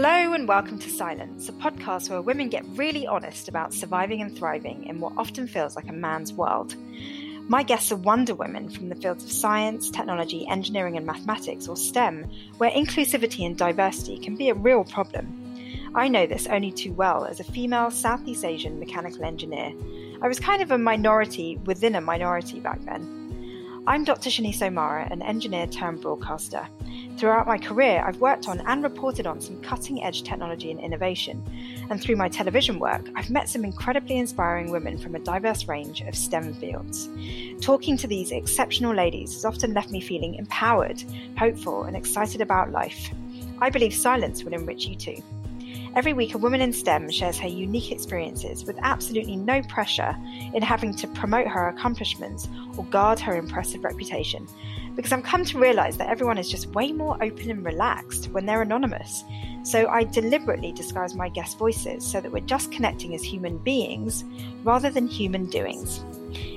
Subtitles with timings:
[0.00, 4.38] Hello and welcome to Silence, a podcast where women get really honest about surviving and
[4.38, 6.76] thriving in what often feels like a man's world.
[7.48, 11.76] My guests are Wonder Women from the fields of science, technology, engineering, and mathematics, or
[11.76, 15.90] STEM, where inclusivity and diversity can be a real problem.
[15.96, 19.72] I know this only too well as a female Southeast Asian mechanical engineer.
[20.22, 23.17] I was kind of a minority within a minority back then.
[23.88, 24.28] I'm Dr.
[24.28, 26.68] Shini Somara, an engineer turned broadcaster.
[27.16, 31.42] Throughout my career, I've worked on and reported on some cutting edge technology and innovation.
[31.88, 36.02] And through my television work, I've met some incredibly inspiring women from a diverse range
[36.02, 37.08] of STEM fields.
[37.62, 41.02] Talking to these exceptional ladies has often left me feeling empowered,
[41.38, 43.10] hopeful, and excited about life.
[43.58, 45.22] I believe silence will enrich you too.
[45.98, 50.16] Every week, a woman in STEM shares her unique experiences with absolutely no pressure
[50.54, 54.46] in having to promote her accomplishments or guard her impressive reputation.
[54.94, 58.46] Because I've come to realize that everyone is just way more open and relaxed when
[58.46, 59.24] they're anonymous.
[59.64, 64.22] So I deliberately disguise my guest voices so that we're just connecting as human beings
[64.62, 66.04] rather than human doings.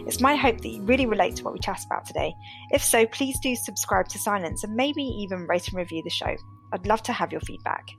[0.06, 2.36] It's my hope that you really relate to what we chat about today.
[2.70, 6.36] If so, please do subscribe to Silence and maybe even rate and review the show.
[6.72, 7.90] I'd love to have your feedback.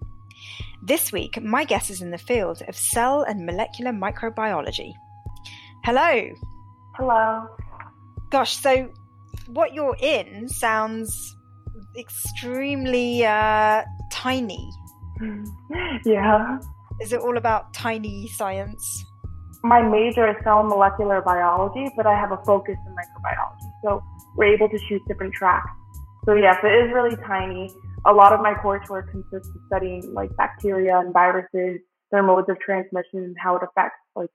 [0.82, 4.92] This week, my guest is in the field of cell and molecular microbiology.
[5.84, 6.28] Hello.
[6.96, 7.46] Hello.
[8.30, 8.90] Gosh, so
[9.48, 11.36] what you're in sounds
[11.98, 14.70] extremely uh, tiny.
[16.04, 16.58] Yeah.
[17.00, 19.04] Is it all about tiny science?
[19.62, 23.72] My major is cell and molecular biology, but I have a focus in microbiology.
[23.84, 24.02] So
[24.36, 25.70] we're able to choose different tracks.
[26.24, 27.70] So yes, it is really tiny
[28.06, 32.58] a lot of my coursework consists of studying like bacteria and viruses, their modes of
[32.60, 34.30] transmission, and how it affects like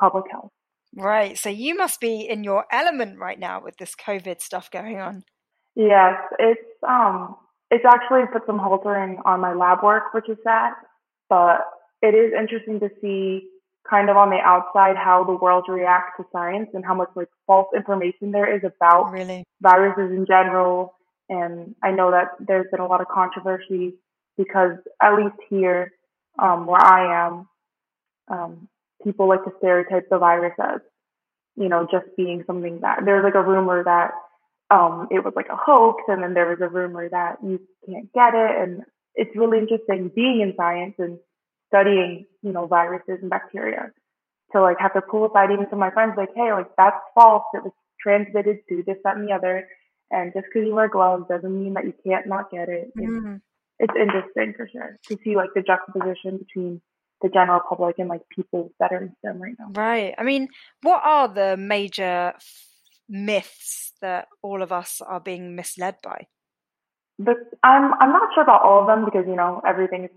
[0.00, 0.50] public health.
[0.96, 1.38] Right.
[1.38, 5.24] So you must be in your element right now with this COVID stuff going on.
[5.76, 7.36] Yes, it's um
[7.70, 10.72] it's actually put some haltering on my lab work, which is sad,
[11.28, 11.60] but
[12.02, 13.48] it is interesting to see
[13.88, 17.28] kind of on the outside how the world reacts to science and how much like
[17.46, 19.44] false information there is about really?
[19.62, 20.94] viruses in general
[21.30, 23.94] and I know that there's been a lot of controversy
[24.36, 25.92] because at least here,
[26.38, 27.48] um, where I am,
[28.28, 28.68] um,
[29.04, 30.80] people like to stereotype the virus as,
[31.56, 34.10] you know, just being something that there's like a rumor that
[34.70, 38.12] um, it was like a hoax, and then there was a rumor that you can't
[38.12, 38.82] get it, and
[39.14, 41.18] it's really interesting being in science and
[41.68, 43.90] studying, you know, viruses and bacteria
[44.52, 47.44] to like have to pull aside even to my friends like, hey, like that's false.
[47.54, 49.68] It was transmitted through this, that, and the other.
[50.10, 52.90] And just because you wear gloves doesn't mean that you can't not get it.
[52.96, 53.36] It's, mm-hmm.
[53.78, 56.80] it's interesting for sure to see like the juxtaposition between
[57.22, 59.68] the general public and like people that are in STEM right now.
[59.72, 60.14] Right.
[60.18, 60.48] I mean,
[60.82, 62.32] what are the major
[63.08, 66.26] myths that all of us are being misled by?
[67.18, 70.10] But I'm I'm not sure about all of them because you know everything is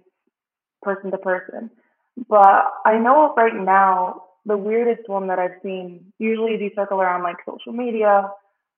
[0.82, 1.70] person to person.
[2.30, 7.24] But I know right now the weirdest one that I've seen usually these circle around
[7.24, 8.30] like social media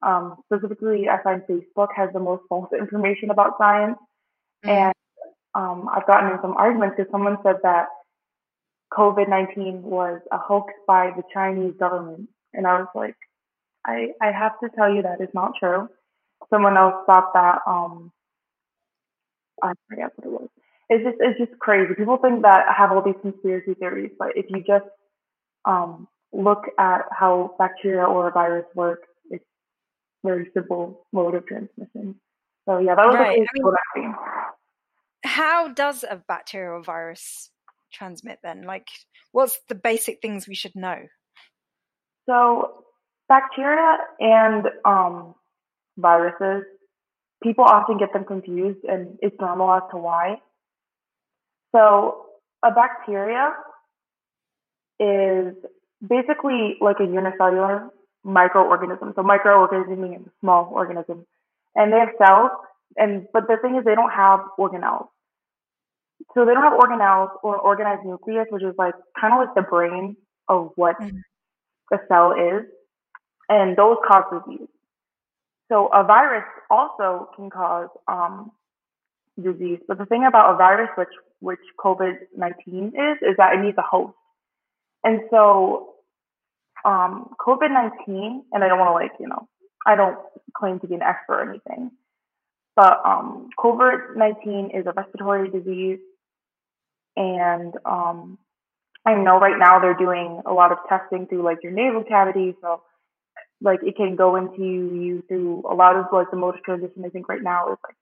[0.05, 3.97] um, specifically, I find Facebook has the most false information about science.
[4.63, 4.69] Mm-hmm.
[4.69, 4.93] And
[5.55, 7.87] um, I've gotten in some arguments because someone said that
[8.93, 12.29] COVID 19 was a hoax by the Chinese government.
[12.53, 13.15] And I was like,
[13.85, 15.89] I, I have to tell you that is not true.
[16.49, 18.11] Someone else thought that, um,
[19.63, 20.49] I forget what it was.
[20.89, 21.95] It's just, it's just crazy.
[21.95, 24.85] People think that I have all these conspiracy theories, but if you just
[25.65, 29.01] um, look at how bacteria or a virus work,
[30.25, 32.15] very simple mode of transmission.
[32.67, 33.39] So yeah, that was right.
[33.39, 34.15] I mean,
[35.23, 37.51] How does a bacterial virus
[37.93, 38.63] transmit then?
[38.63, 38.87] Like,
[39.31, 40.97] what's the basic things we should know?
[42.27, 42.83] So,
[43.29, 45.35] bacteria and um,
[45.97, 46.63] viruses,
[47.43, 50.37] people often get them confused, and it's normal as to why.
[51.75, 52.25] So,
[52.63, 53.53] a bacteria
[54.99, 55.53] is
[56.07, 57.89] basically like a unicellular
[58.25, 59.13] microorganisms.
[59.15, 61.25] So microorganism means small organism.
[61.75, 62.51] And they have cells,
[62.97, 65.07] and but the thing is they don't have organelles.
[66.33, 69.61] So they don't have organelles or organized nucleus, which is like kind of like the
[69.61, 70.17] brain
[70.47, 71.17] of what mm-hmm.
[71.91, 72.65] the cell is.
[73.47, 74.67] And those cause disease.
[75.71, 78.51] So a virus also can cause um,
[79.41, 79.79] disease.
[79.87, 81.09] But the thing about a virus, which
[81.41, 84.13] which COVID nineteen is, is that it needs a host.
[85.03, 85.94] And so
[86.85, 89.47] um, COVID 19, and I don't want to like, you know,
[89.85, 90.17] I don't
[90.55, 91.91] claim to be an expert or anything,
[92.75, 95.99] but um, COVID 19 is a respiratory disease.
[97.17, 98.37] And um,
[99.05, 102.55] I know right now they're doing a lot of testing through like your nasal cavity.
[102.61, 102.81] So,
[103.61, 107.03] like, it can go into you through a lot of like the mode of transition,
[107.05, 107.95] I think right now is like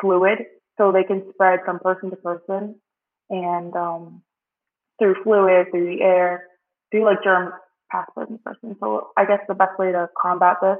[0.00, 0.38] fluid.
[0.78, 2.76] So they can spread from person to person.
[3.30, 4.22] and um,
[4.98, 6.44] through fluid, through the air,
[6.90, 7.52] through like germs
[7.90, 8.76] pass person person.
[8.80, 10.78] So I guess the best way to combat this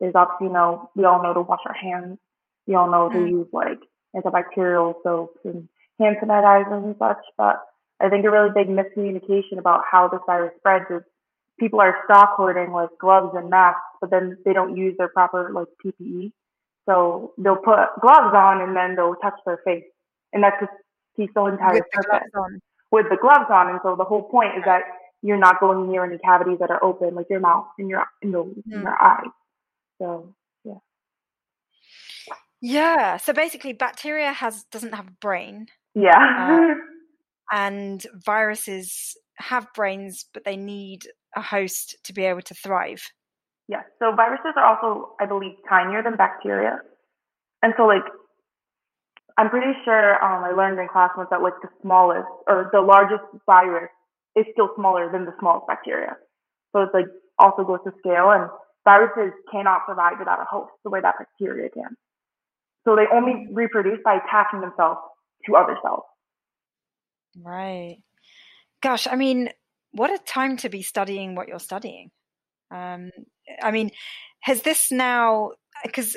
[0.00, 2.18] is obviously, you know, we all know to wash our hands.
[2.66, 3.30] We all know to mm.
[3.30, 3.78] use like
[4.14, 5.68] antibacterial soaps and
[6.00, 7.24] hand sanitizers and such.
[7.36, 7.62] But
[8.00, 11.02] I think a really big miscommunication about how this virus spreads is
[11.58, 15.50] people are stock hoarding like gloves and masks, but then they don't use their proper
[15.52, 16.32] like PPE.
[16.86, 19.84] So they'll put gloves on and then they'll touch their face,
[20.32, 20.72] and that's just
[21.16, 22.60] keeps the entire with the gloves on.
[22.90, 24.82] With the gloves on, and so the whole point is that
[25.24, 28.30] you're not going near any cavities that are open, like your mouth and your in,
[28.30, 28.54] the, mm.
[28.66, 29.32] your eyes.
[29.98, 30.34] So
[30.64, 30.74] yeah.
[32.60, 33.16] Yeah.
[33.16, 35.68] So basically, bacteria has doesn't have a brain.
[35.94, 36.12] Yeah.
[36.12, 36.74] Uh,
[37.56, 43.02] and viruses have brains, but they need a host to be able to thrive.
[43.66, 43.84] Yes.
[44.00, 46.80] So viruses are also, I believe, tinier than bacteria.
[47.62, 48.04] And so, like,
[49.38, 52.82] I'm pretty sure um, I learned in class once that, like, the smallest or the
[52.82, 53.88] largest virus
[54.36, 56.16] is still smaller than the smallest bacteria.
[56.72, 57.06] So it's like
[57.38, 58.48] also goes to scale, and
[58.84, 61.96] viruses cannot survive without a host the way that bacteria can.
[62.84, 65.00] So they only reproduce by attaching themselves
[65.46, 66.02] to other cells.
[67.40, 67.98] Right.
[68.82, 69.50] Gosh, I mean,
[69.92, 72.10] what a time to be studying what you're studying.
[72.70, 73.10] Um,
[73.62, 73.90] I mean,
[74.40, 75.52] has this now,
[75.82, 76.16] because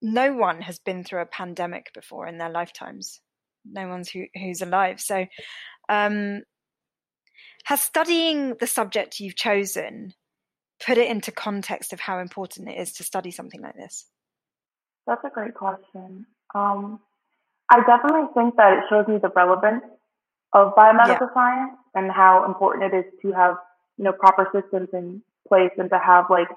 [0.00, 3.20] no one has been through a pandemic before in their lifetimes,
[3.64, 5.00] no one's who, who's alive.
[5.00, 5.26] So,
[5.88, 6.42] um,
[7.66, 10.14] has studying the subject you've chosen
[10.84, 14.06] put it into context of how important it is to study something like this?
[15.04, 16.26] That's a great question.
[16.54, 17.00] Um,
[17.68, 19.82] I definitely think that it shows me the relevance
[20.52, 21.34] of biomedical yeah.
[21.34, 23.56] science and how important it is to have
[23.98, 26.48] you know proper systems in place and to have like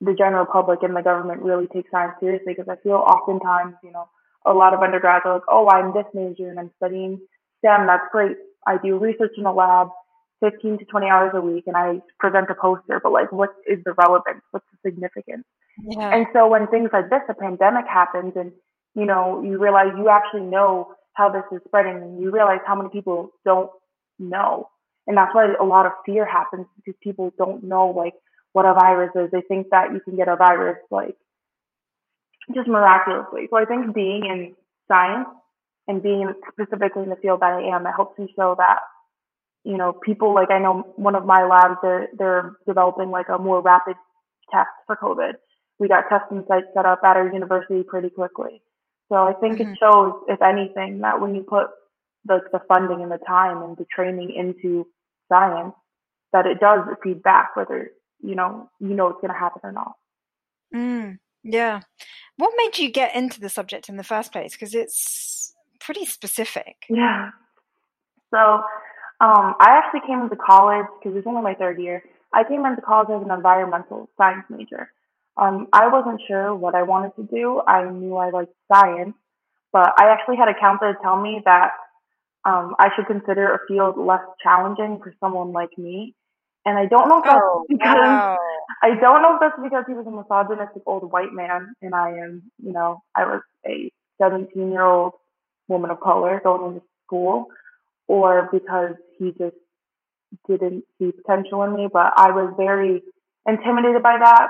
[0.00, 3.92] the general public and the government really take science seriously because I feel oftentimes you
[3.92, 4.08] know
[4.46, 7.20] a lot of undergrads are like oh I'm this major and I'm studying
[7.58, 8.36] STEM that's great
[8.66, 9.88] I do research in a lab
[10.42, 13.78] 15 to 20 hours a week and I present a poster but like what is
[13.84, 15.44] the relevance what's the significance
[15.86, 16.14] yeah.
[16.14, 18.52] and so when things like this a pandemic happens and
[18.94, 22.74] you know you realize you actually know how this is spreading and you realize how
[22.74, 23.70] many people don't
[24.18, 24.68] know.
[25.06, 28.14] And that's why a lot of fear happens because people don't know like
[28.52, 29.30] what a virus is.
[29.30, 31.16] They think that you can get a virus like
[32.54, 33.48] just miraculously.
[33.50, 34.54] So I think being in
[34.88, 35.28] science
[35.88, 38.78] and being specifically in the field that I am, it helps me show that,
[39.64, 43.38] you know, people like I know one of my labs, they're, they're developing like a
[43.38, 43.96] more rapid
[44.50, 45.34] test for COVID.
[45.78, 48.62] We got testing sites set up at our university pretty quickly.
[49.08, 49.72] So I think mm-hmm.
[49.72, 51.66] it shows, if anything, that when you put
[52.24, 54.86] the, the funding and the time and the training into
[55.28, 55.74] science,
[56.32, 57.90] that it does feed back whether
[58.22, 59.92] you know you know it's going to happen or not.
[60.74, 61.80] Mm, yeah.
[62.36, 64.52] What made you get into the subject in the first place?
[64.52, 66.76] Because it's pretty specific.
[66.88, 67.30] Yeah.
[68.32, 68.62] So
[69.22, 72.02] um, I actually came into college because it's only my third year.
[72.34, 74.90] I came into college as an environmental science major.
[75.36, 77.62] Um, I wasn't sure what I wanted to do.
[77.66, 79.14] I knew I liked science,
[79.72, 81.70] but I actually had a counselor tell me that
[82.44, 86.16] um, I should consider a field less challenging for someone like me.
[86.64, 88.36] And I don't know if that's oh, because wow.
[88.82, 92.10] I don't know if that's because he was a misogynistic old white man, and I
[92.10, 95.12] am, you know, I was a 17 year old
[95.68, 97.46] woman of color going into school,
[98.12, 99.56] or because he just
[100.46, 101.88] didn't see potential in me.
[101.90, 103.00] But I was very
[103.46, 104.48] intimidated by that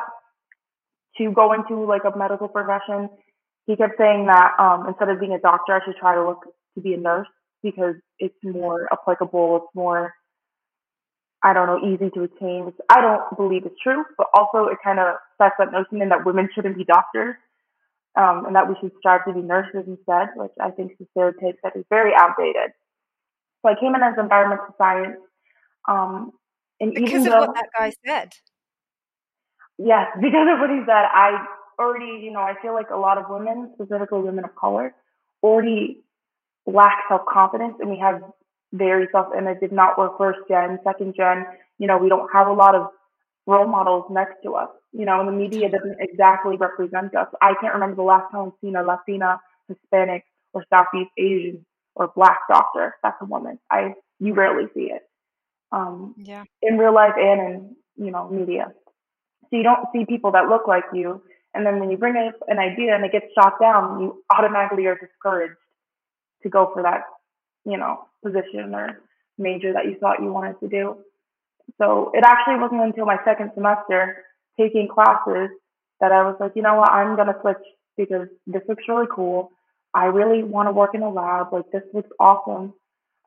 [1.19, 3.09] to go into like a medical profession,
[3.67, 6.43] he kept saying that um, instead of being a doctor, I should try to look
[6.75, 7.29] to be a nurse
[7.63, 9.57] because it's more applicable.
[9.59, 10.13] It's more,
[11.45, 12.67] I don't know, easy to attain.
[12.67, 16.09] Which I don't believe is true, but also it kind of sets that notion in
[16.09, 17.37] that women shouldn't be doctors
[18.17, 21.11] um, and that we should strive to be nurses instead, which I think is a
[21.13, 22.73] stereotype that is very outdated.
[23.63, 25.17] So I came in as environmental science.
[25.89, 26.33] Um,
[26.81, 28.33] and because of though, what that guy said.
[29.79, 31.45] Yes, because of what he said, I
[31.79, 34.95] already, you know, I feel like a lot of women, specifically women of color,
[35.43, 36.03] already
[36.67, 38.21] lack self confidence and we have
[38.73, 39.59] very self image.
[39.63, 41.47] If not, we're first gen, second gen.
[41.79, 42.89] You know, we don't have a lot of
[43.47, 44.71] role models next to us.
[44.93, 47.29] You know, and the media doesn't exactly represent us.
[47.41, 52.13] I can't remember the last time I've seen a Latina, Hispanic, or Southeast Asian or
[52.15, 52.97] Black doctor.
[53.03, 53.59] That's a woman.
[53.71, 55.03] I you rarely see it.
[55.71, 56.45] Um, yeah.
[56.61, 58.73] In real life and in you know media.
[59.51, 61.23] So you don't see people that look like you.
[61.55, 64.87] And then when you bring up an idea and it gets shot down, you automatically
[64.87, 65.59] are discouraged
[66.43, 67.03] to go for that,
[67.67, 69.01] you know, position or
[69.37, 70.97] major that you thought you wanted to do.
[71.79, 74.25] So it actually wasn't until my second semester
[74.59, 75.51] taking classes
[76.01, 77.63] that I was like, you know what, I'm going to switch
[77.97, 79.51] because this looks really cool.
[79.95, 81.53] I really want to work in a lab.
[81.53, 82.75] Like this looks awesome.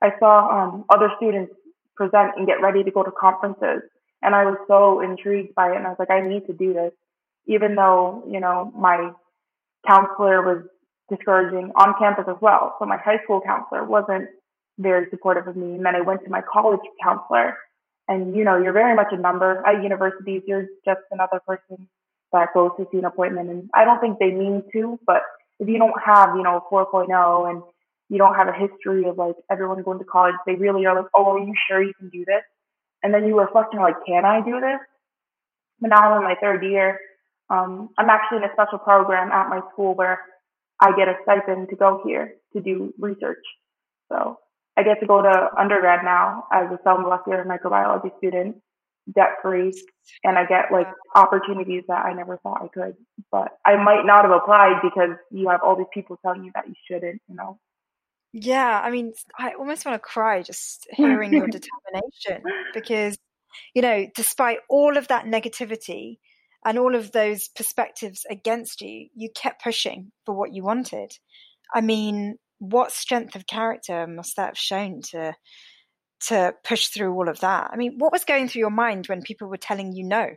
[0.01, 1.53] I saw um, other students
[1.95, 3.81] present and get ready to go to conferences.
[4.21, 5.77] And I was so intrigued by it.
[5.77, 6.91] And I was like, I need to do this.
[7.47, 9.11] Even though, you know, my
[9.87, 10.63] counselor was
[11.09, 12.75] discouraging on campus as well.
[12.79, 14.29] So my high school counselor wasn't
[14.79, 15.75] very supportive of me.
[15.75, 17.55] And then I went to my college counselor.
[18.07, 20.41] And, you know, you're very much a number at universities.
[20.47, 21.87] You're just another person
[22.33, 23.49] that goes to see an appointment.
[23.49, 25.21] And I don't think they mean to, but
[25.59, 27.61] if you don't have, you know, 4.0 and
[28.09, 31.11] you don't have a history of like everyone going to college, they really are like,
[31.15, 32.43] oh, are you sure you can do this?
[33.03, 34.79] And then you reflect and like, can I do this?
[35.79, 36.99] But now I'm in my third year.
[37.49, 40.19] Um, I'm actually in a special program at my school where
[40.81, 43.43] I get a stipend to go here to do research.
[44.11, 44.39] So
[44.77, 48.57] I get to go to undergrad now as a cell molecular microbiology student,
[49.13, 49.71] debt free,
[50.23, 52.95] and I get like opportunities that I never thought I could.
[53.31, 56.67] But I might not have applied because you have all these people telling you that
[56.67, 57.59] you shouldn't, you know.
[58.33, 62.43] Yeah, I mean, I almost want to cry just hearing your determination
[62.73, 63.17] because,
[63.73, 66.17] you know, despite all of that negativity
[66.65, 71.11] and all of those perspectives against you, you kept pushing for what you wanted.
[71.73, 75.33] I mean, what strength of character must that have shown to
[76.27, 77.69] to push through all of that?
[77.71, 80.35] I mean, what was going through your mind when people were telling you no?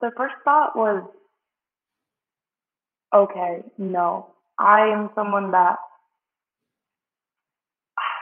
[0.00, 1.02] The first thought was,
[3.14, 4.28] okay, no.
[4.58, 5.76] I am someone that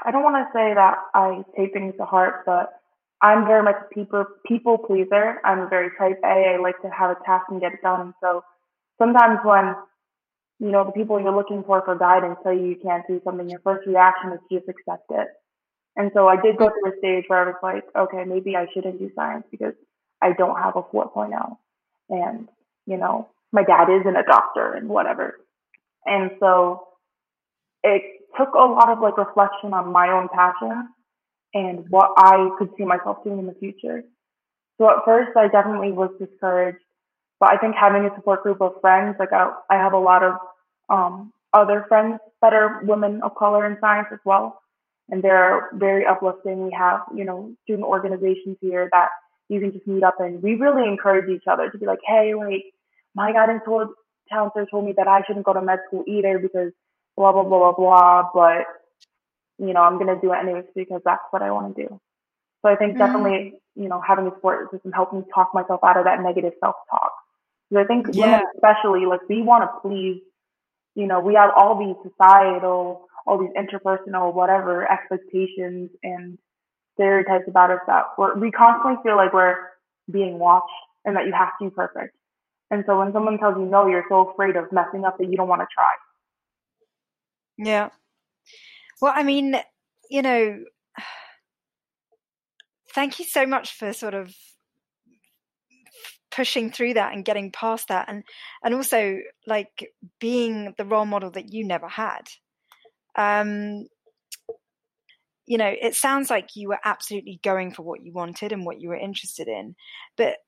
[0.04, 2.72] I don't want to say that I take things to heart, but
[3.20, 5.38] I'm very much a people people pleaser.
[5.44, 6.54] I'm very type A.
[6.54, 8.14] I like to have a task and get it done.
[8.22, 8.42] So
[8.98, 9.74] sometimes when
[10.60, 13.48] you know, the people you're looking for for guidance tell you you can't do something,
[13.48, 15.28] your first reaction is just accept it.
[15.96, 18.66] And so I did go through a stage where I was like, okay, maybe I
[18.72, 19.74] shouldn't do science because
[20.22, 21.56] I don't have a 4.0.
[22.10, 22.48] And,
[22.86, 25.40] you know, my dad isn't a doctor and whatever.
[26.06, 26.86] And so
[27.82, 28.02] it
[28.36, 30.88] took a lot of like reflection on my own passion
[31.54, 34.04] and what I could see myself doing in the future.
[34.78, 36.78] So at first I definitely was discouraged
[37.40, 40.22] but I think having a support group of friends, like I, I have a lot
[40.22, 40.34] of
[40.88, 44.60] um, other friends that are women of color in science as well.
[45.10, 46.64] And they're very uplifting.
[46.64, 49.08] We have, you know, student organizations here that
[49.48, 52.34] you can just meet up and we really encourage each other to be like, hey,
[52.34, 52.64] like
[53.14, 53.88] my guidance told,
[54.30, 56.72] counselor told me that I shouldn't go to med school either because
[57.16, 58.30] blah, blah, blah, blah, blah.
[58.34, 58.66] But,
[59.58, 62.00] you know, I'm going to do it anyways because that's what I want to do.
[62.62, 62.98] So I think mm-hmm.
[62.98, 66.52] definitely, you know, having a support system helped me talk myself out of that negative
[66.60, 67.12] self talk.
[67.70, 68.24] Because I think yeah.
[68.24, 70.20] women especially, like we want to please,
[70.94, 76.38] you know, we have all these societal, all these interpersonal, whatever expectations and
[76.94, 78.04] stereotypes about us that
[78.40, 79.56] we constantly feel like we're
[80.10, 80.72] being watched
[81.04, 82.16] and that you have to be perfect.
[82.70, 85.36] And so when someone tells you no, you're so afraid of messing up that you
[85.36, 85.92] don't want to try.
[87.58, 87.90] Yeah.
[89.00, 89.56] Well, I mean,
[90.10, 90.64] you know,
[92.94, 94.34] thank you so much for sort of
[96.30, 98.22] pushing through that and getting past that and
[98.62, 102.28] and also like being the role model that you never had
[103.18, 103.86] um
[105.46, 108.80] you know it sounds like you were absolutely going for what you wanted and what
[108.80, 109.74] you were interested in
[110.16, 110.38] but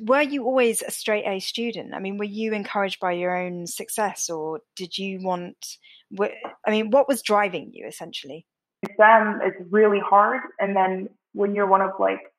[0.00, 1.92] were you always a straight A student?
[1.92, 5.76] I mean, were you encouraged by your own success, or did you want?
[6.18, 8.46] I mean, what was driving you essentially?
[8.82, 12.32] Exam is really hard, and then when you're one of like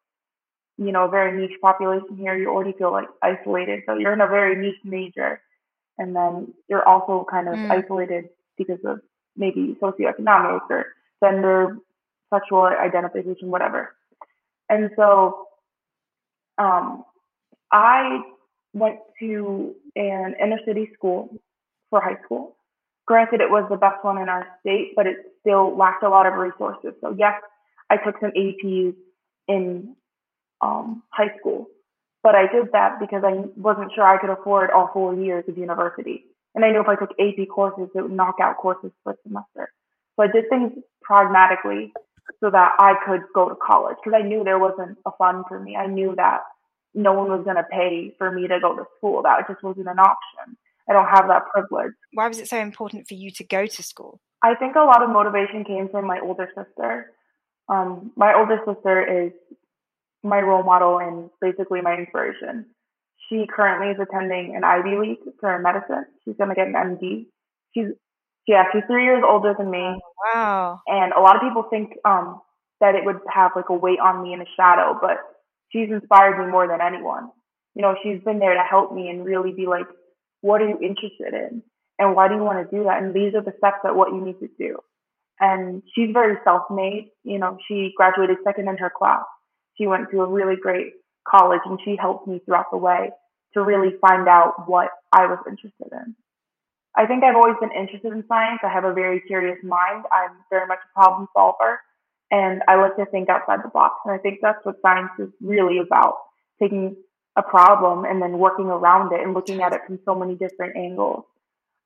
[0.78, 3.84] you know, a very niche population here, you already feel like isolated.
[3.86, 5.42] So you're in a very niche major.
[5.98, 7.70] And then you're also kind of mm.
[7.70, 9.02] isolated because of
[9.36, 10.88] maybe socioeconomic or
[11.24, 11.78] gender,
[12.34, 13.96] sexual identification, whatever.
[14.70, 15.48] And so
[16.58, 17.04] um,
[17.72, 18.22] I
[18.74, 21.30] went to an inner city school
[21.90, 22.56] for high school.
[23.06, 26.26] Granted, it was the best one in our state, but it still lacked a lot
[26.26, 26.94] of resources.
[27.02, 27.34] So, yes,
[27.90, 28.96] I took some APs
[29.48, 29.96] in
[30.62, 31.68] um, high school.
[32.24, 35.58] But I did that because I wasn't sure I could afford all four years of
[35.58, 36.26] university.
[36.56, 39.16] And I knew if I took AP courses, it would knock out courses for a
[39.24, 39.72] semester.
[40.16, 41.92] So I did things pragmatically
[42.40, 45.60] so that I could go to college because I knew there wasn't a fund for
[45.60, 45.76] me.
[45.76, 46.42] I knew that
[46.94, 49.24] no one was going to pay for me to go to school.
[49.24, 50.58] That just wasn't an option.
[50.90, 51.94] I don't have that privilege.
[52.14, 54.20] Why was it so important for you to go to school?
[54.44, 57.12] I think a lot of motivation came from my older sister.
[57.70, 59.32] Um, my older sister is
[60.22, 62.66] my role model and basically my inspiration.
[63.34, 66.06] She currently is attending an Ivy League for medicine.
[66.24, 67.26] She's going to get an MD.
[67.74, 67.94] She's
[68.46, 69.80] yeah, she's three years older than me.
[69.80, 70.00] Oh,
[70.36, 70.82] wow.
[70.86, 72.42] And a lot of people think um,
[72.80, 75.18] that it would have like a weight on me in a shadow, but
[75.72, 77.30] she's inspired me more than anyone.
[77.74, 79.88] You know, she's been there to help me and really be like,
[80.42, 81.64] what are you interested in?
[81.98, 83.02] And why do you want to do that?
[83.02, 84.78] And these are the steps that what you need to do.
[85.40, 87.10] and she's very self-made.
[87.24, 89.24] You know, she graduated second in her class.
[89.78, 90.94] She went to a really great
[91.28, 93.10] college and she helped me throughout the way
[93.54, 96.16] to really find out what I was interested in.
[96.96, 98.60] I think I've always been interested in science.
[98.64, 100.06] I have a very curious mind.
[100.12, 101.80] I'm very much a problem solver
[102.30, 103.96] and I like to think outside the box.
[104.06, 106.16] And I think that's what science is really about
[106.62, 106.96] taking
[107.36, 110.76] a problem and then working around it and looking at it from so many different
[110.76, 111.26] angles.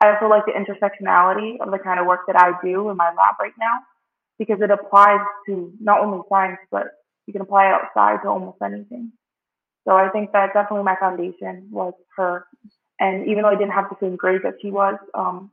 [0.02, 3.08] I also like the intersectionality of the kind of work that I do in my
[3.08, 3.80] lab right now
[4.38, 6.88] because it applies to not only science, but
[7.26, 9.12] you can apply it outside to almost anything.
[9.88, 12.46] So I think that definitely my foundation was her.
[13.00, 15.52] And even though I didn't have the same grades that she was, um,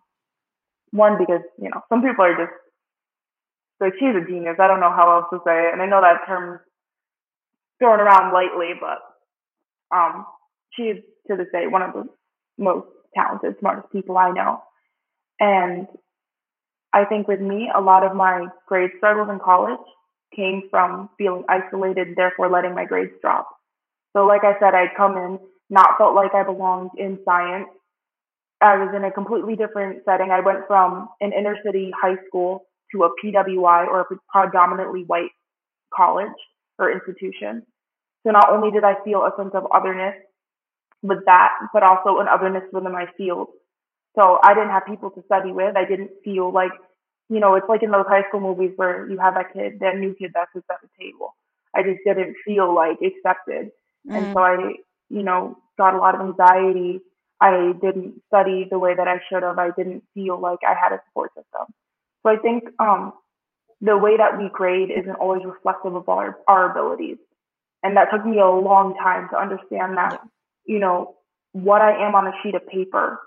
[0.90, 2.52] one, because, you know, some people are just
[3.80, 4.56] like, she's a genius.
[4.58, 5.72] I don't know how else to say it.
[5.72, 6.60] And I know that term's
[7.78, 8.98] thrown around lightly, but
[9.96, 10.26] um,
[10.72, 12.04] she is to this day one of the
[12.58, 14.62] most talented, smartest people I know.
[15.38, 15.86] And
[16.92, 19.80] I think with me, a lot of my grade struggles in college
[20.34, 23.48] came from feeling isolated, therefore letting my grades drop.
[24.14, 25.38] So, like I said, I'd come in,
[25.70, 27.68] not felt like I belonged in science.
[28.60, 30.30] I was in a completely different setting.
[30.30, 35.30] I went from an inner city high school to a PWI or a predominantly white
[35.94, 36.28] college
[36.78, 37.62] or institution.
[38.24, 40.14] So not only did I feel a sense of otherness
[41.02, 43.48] with that, but also an otherness within my field.
[44.16, 45.76] So I didn't have people to study with.
[45.76, 46.70] I didn't feel like,
[47.28, 49.98] you know, it's like in those high school movies where you have that kid, that
[49.98, 51.34] new kid that sits at the table.
[51.74, 53.70] I just didn't feel like accepted.
[54.08, 54.16] Mm.
[54.16, 54.56] And so I,
[55.10, 57.00] you know, got a lot of anxiety.
[57.40, 59.58] I didn't study the way that I should have.
[59.58, 61.74] I didn't feel like I had a support system.
[62.22, 63.12] So I think um,
[63.80, 67.18] the way that we grade isn't always reflective of our, our abilities.
[67.82, 70.20] And that took me a long time to understand that,
[70.64, 71.16] you know,
[71.52, 73.20] what I am on a sheet of paper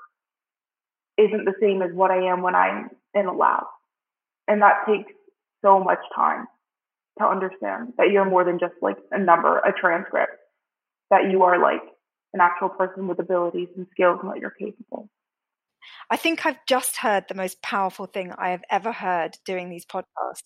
[1.17, 3.63] isn't the same as what I am when I'm in a lab.
[4.47, 5.11] And that takes
[5.63, 6.47] so much time
[7.19, 10.33] to understand that you're more than just like a number, a transcript,
[11.09, 11.81] that you are like
[12.33, 15.09] an actual person with abilities and skills and that you're capable.
[16.09, 19.85] I think I've just heard the most powerful thing I have ever heard doing these
[19.85, 20.43] podcasts.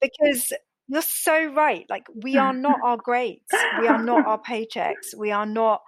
[0.00, 0.52] Because
[0.86, 1.84] you're so right.
[1.88, 3.42] Like, we are not our grades,
[3.80, 5.82] we are not our paychecks, we are not,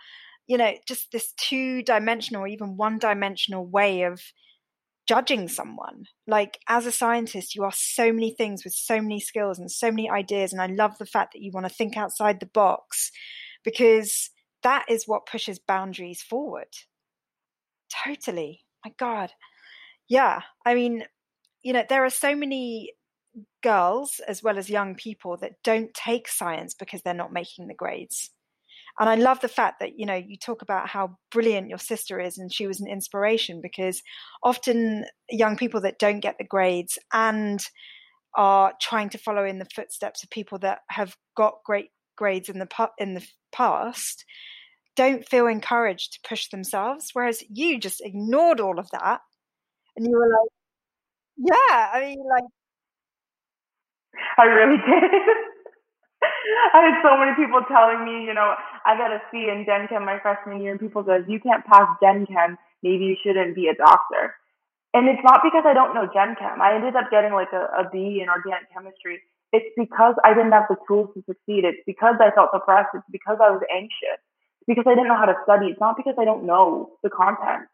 [0.46, 4.20] you know, just this two dimensional or even one dimensional way of
[5.10, 6.04] judging someone.
[6.28, 9.90] Like, as a scientist, you are so many things with so many skills and so
[9.90, 10.52] many ideas.
[10.52, 13.10] And I love the fact that you want to think outside the box
[13.64, 14.30] because
[14.62, 16.68] that is what pushes boundaries forward.
[18.04, 18.60] Totally.
[18.84, 19.32] My God.
[20.08, 20.42] Yeah.
[20.64, 21.02] I mean,
[21.64, 22.92] you know, there are so many
[23.64, 27.74] girls as well as young people that don't take science because they're not making the
[27.74, 28.30] grades.
[28.98, 32.20] And I love the fact that, you know, you talk about how brilliant your sister
[32.20, 34.02] is and she was an inspiration because
[34.42, 37.64] often young people that don't get the grades and
[38.36, 42.58] are trying to follow in the footsteps of people that have got great grades in
[42.58, 44.24] the in the past
[44.94, 49.20] don't feel encouraged to push themselves whereas you just ignored all of that
[49.96, 50.50] and you were like
[51.38, 52.44] yeah i mean like
[54.38, 55.36] I really did.
[56.74, 58.54] I had so many people telling me, you know,
[58.84, 61.64] I got a C in Gen Chem my freshman year, and people says you can't
[61.66, 64.34] pass Gen Chem, maybe you shouldn't be a doctor.
[64.94, 66.62] And it's not because I don't know Gen Chem.
[66.62, 69.22] I ended up getting like a, a B in organic chemistry.
[69.52, 71.66] It's because I didn't have the tools to succeed.
[71.66, 72.94] It's because I felt depressed.
[72.94, 74.18] It's because I was anxious.
[74.62, 75.74] It's because I didn't know how to study.
[75.74, 77.66] It's not because I don't know the content.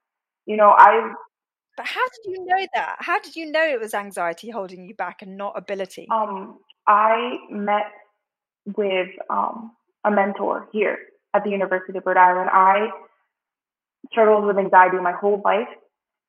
[0.45, 1.13] You know, I
[1.77, 2.97] but how did you know that?
[3.01, 6.07] How did you know it was anxiety holding you back and not ability?
[6.11, 7.93] Um, I met
[8.77, 9.73] with um,
[10.05, 10.99] a mentor here
[11.35, 12.51] at the University of Rhode Island.
[12.53, 12.89] I
[14.11, 15.69] struggled with anxiety my whole life.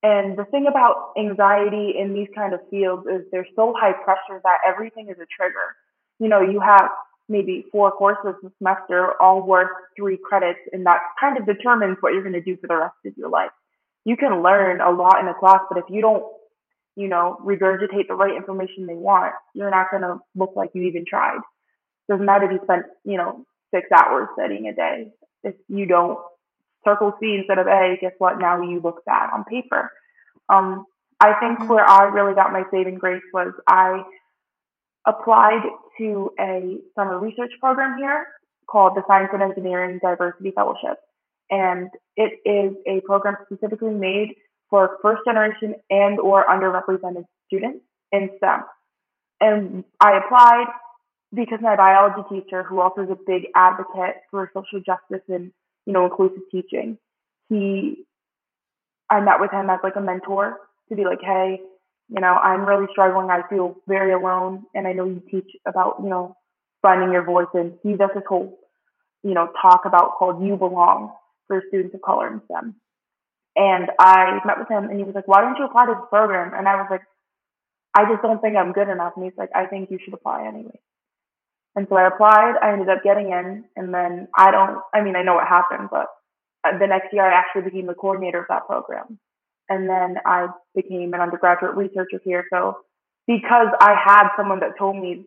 [0.03, 4.39] And the thing about anxiety in these kind of fields is they're so high pressure
[4.43, 5.75] that everything is a trigger.
[6.19, 6.89] You know, you have
[7.27, 12.13] maybe four courses a semester, all worth three credits, and that kind of determines what
[12.13, 13.51] you're going to do for the rest of your life
[14.07, 16.23] you can learn a lot in a class, but if you don't,
[16.95, 20.83] you know, regurgitate the right information they want, you're not going to look like you
[20.83, 21.39] even tried.
[22.09, 25.11] Doesn't matter if you spent, you know, six hours studying a day.
[25.43, 26.17] If you don't
[26.85, 28.39] circle C instead of A, guess what?
[28.39, 29.91] Now you look bad on paper.
[30.49, 30.85] Um,
[31.19, 31.67] I think mm-hmm.
[31.67, 34.03] where I really got my saving grace was I
[35.05, 35.63] applied
[35.97, 38.27] to a summer research program here
[38.69, 40.97] called the Science and Engineering Diversity Fellowship
[41.49, 44.35] and it is a program specifically made
[44.69, 47.79] for first generation and or underrepresented students
[48.11, 48.61] in STEM.
[49.39, 50.65] And I applied
[51.33, 55.51] because my biology teacher, who also is a big advocate for social justice and,
[55.85, 56.97] you know, inclusive teaching,
[57.49, 58.05] he,
[59.09, 60.57] I met with him as like a mentor
[60.89, 61.59] to be like, hey,
[62.09, 63.29] you know, I'm really struggling.
[63.29, 64.63] I feel very alone.
[64.73, 66.35] And I know you teach about, you know,
[66.81, 67.47] finding your voice.
[67.53, 68.57] And he does this whole,
[69.23, 71.13] you know, talk about called You Belong
[71.47, 72.75] for students of color in STEM.
[73.57, 76.09] And I met with him and he was like, why don't you apply to this
[76.09, 76.53] program?
[76.55, 77.01] And I was like,
[77.93, 79.13] I just don't think I'm good enough.
[79.15, 80.79] And he's like, I think you should apply anyway.
[81.77, 82.55] And so I applied.
[82.59, 83.63] I ended up getting in.
[83.75, 86.07] And then I don't, I mean, I know what happened, but
[86.65, 89.19] uh, the next year I actually became the coordinator of that program.
[89.69, 92.45] And then I became an undergraduate researcher here.
[92.51, 92.79] So
[93.27, 95.25] because I had someone that told me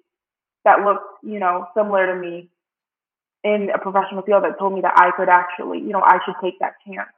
[0.65, 2.51] that looked, you know, similar to me
[3.45, 6.35] in a professional field that told me that I could actually, you know, I should
[6.43, 7.11] take that chance.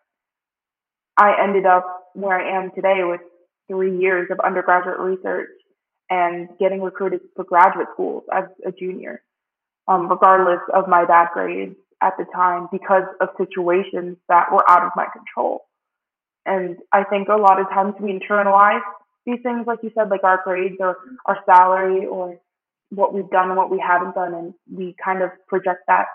[1.16, 3.22] I ended up where I am today with
[3.66, 5.48] three years of undergraduate research
[6.12, 9.22] and getting recruited for graduate schools as a junior,
[9.88, 14.84] um, regardless of my bad grades at the time because of situations that were out
[14.84, 15.62] of my control.
[16.44, 18.82] And I think a lot of times we internalize
[19.24, 22.38] these things, like you said, like our grades or our salary or
[22.90, 24.34] what we've done and what we haven't done.
[24.34, 26.08] And we kind of project that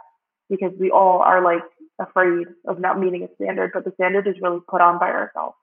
[0.47, 1.63] because we all are like
[1.99, 5.55] afraid of not meeting a standard, but the standard is really put on by ourselves.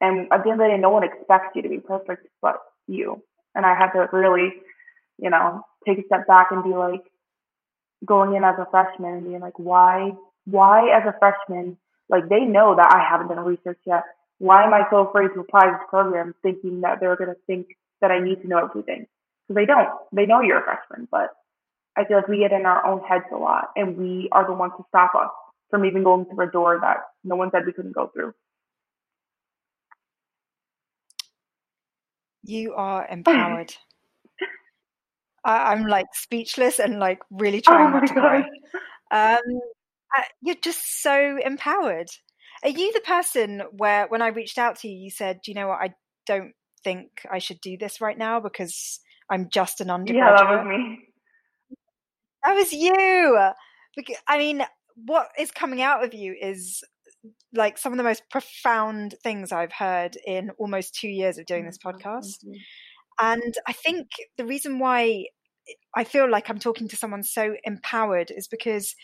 [0.00, 2.56] And at the end of the day, no one expects you to be perfect but
[2.86, 3.22] you.
[3.54, 4.52] And I had to really,
[5.18, 7.02] you know, take a step back and be like,
[8.04, 10.12] going in as a freshman and being like, why,
[10.44, 11.76] why as a freshman,
[12.08, 14.02] like they know that I haven't done research yet.
[14.38, 17.68] Why am I so afraid to apply this program thinking that they're going to think
[18.00, 19.06] that I need to know everything?
[19.46, 19.88] Because they don't.
[20.12, 21.30] They know you're a freshman, but
[21.96, 24.52] I feel like we get in our own heads a lot and we are the
[24.52, 25.30] ones to stop us
[25.70, 28.34] from even going through a door that no one said we couldn't go through.
[32.44, 33.74] You are empowered.
[35.44, 38.44] I, am like speechless and like really trying oh not to cry.
[39.10, 39.60] Um,
[40.40, 42.08] you're just so empowered.
[42.62, 45.54] Are you the person where, when I reached out to you, you said, "Do you
[45.54, 45.80] know what?
[45.80, 45.94] I
[46.26, 46.52] don't
[46.84, 50.68] think I should do this right now because I'm just an undergraduate." Yeah, that was
[50.68, 50.98] me.
[52.44, 53.50] That was you.
[54.28, 54.62] I mean,
[54.94, 56.82] what is coming out of you is
[57.52, 61.66] like some of the most profound things I've heard in almost two years of doing
[61.66, 62.44] this oh, podcast.
[63.20, 65.26] And I think the reason why
[65.94, 68.94] I feel like I'm talking to someone so empowered is because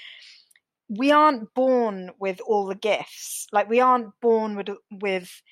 [0.88, 3.46] we aren't born with all the gifts.
[3.52, 5.42] Like we aren't born with with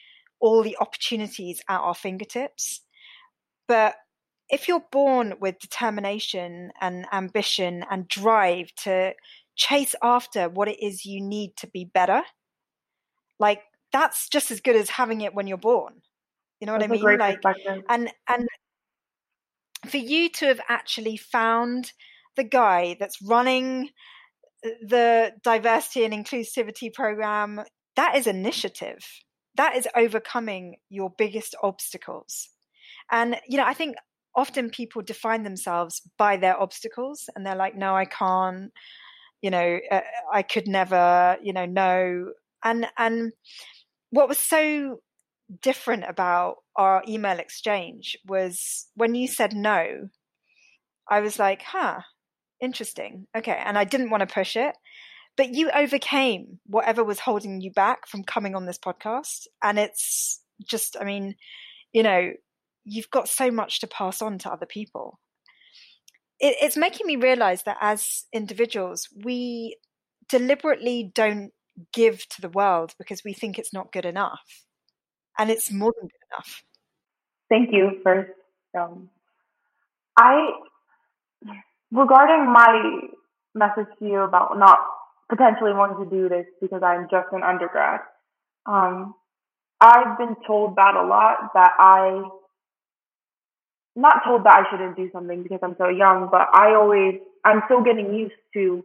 [0.41, 2.83] all the opportunities at our fingertips.
[3.69, 3.97] But
[4.49, 9.13] if you're born with determination and ambition and drive to
[9.57, 12.23] chase after what it is you need to be better,
[13.39, 16.03] like that's just as good as having it when you're born.
[16.61, 17.19] You know what that's I mean?
[17.19, 17.43] Like
[17.89, 18.49] and and
[19.87, 21.93] for you to have actually found
[22.37, 23.91] the guy that's running
[24.63, 27.63] the diversity and inclusivity program,
[27.97, 29.05] that is initiative.
[29.57, 32.51] That is overcoming your biggest obstacles.
[33.11, 33.97] And, you know, I think
[34.35, 38.73] often people define themselves by their obstacles and they're like, no, I can't,
[39.41, 40.01] you know, uh,
[40.33, 42.33] I could never, you know, no.
[42.67, 43.33] And, and
[44.11, 44.99] what was so
[45.63, 50.09] different about our email exchange was when you said no,
[51.09, 52.01] I was like, huh,
[52.61, 53.27] interesting.
[53.37, 53.61] Okay.
[53.65, 54.75] And I didn't want to push it,
[55.37, 59.47] but you overcame whatever was holding you back from coming on this podcast.
[59.63, 61.37] And it's just, I mean,
[61.93, 62.33] you know,
[62.85, 65.21] you've got so much to pass on to other people.
[66.41, 69.77] It, it's making me realize that as individuals, we
[70.29, 71.53] deliberately don't
[71.93, 74.65] give to the world because we think it's not good enough
[75.39, 76.65] and it's more than good enough.
[77.49, 78.31] Thank you first.
[78.79, 79.09] Um,
[80.17, 80.51] I
[81.93, 83.01] regarding my
[83.55, 84.79] message to you about not
[85.29, 88.01] potentially wanting to do this because I'm just an undergrad.
[88.67, 89.15] Um,
[89.81, 92.23] I've been told that a lot that I
[93.95, 97.63] not told that I shouldn't do something because I'm so young, but I always I'm
[97.67, 98.85] still getting used to,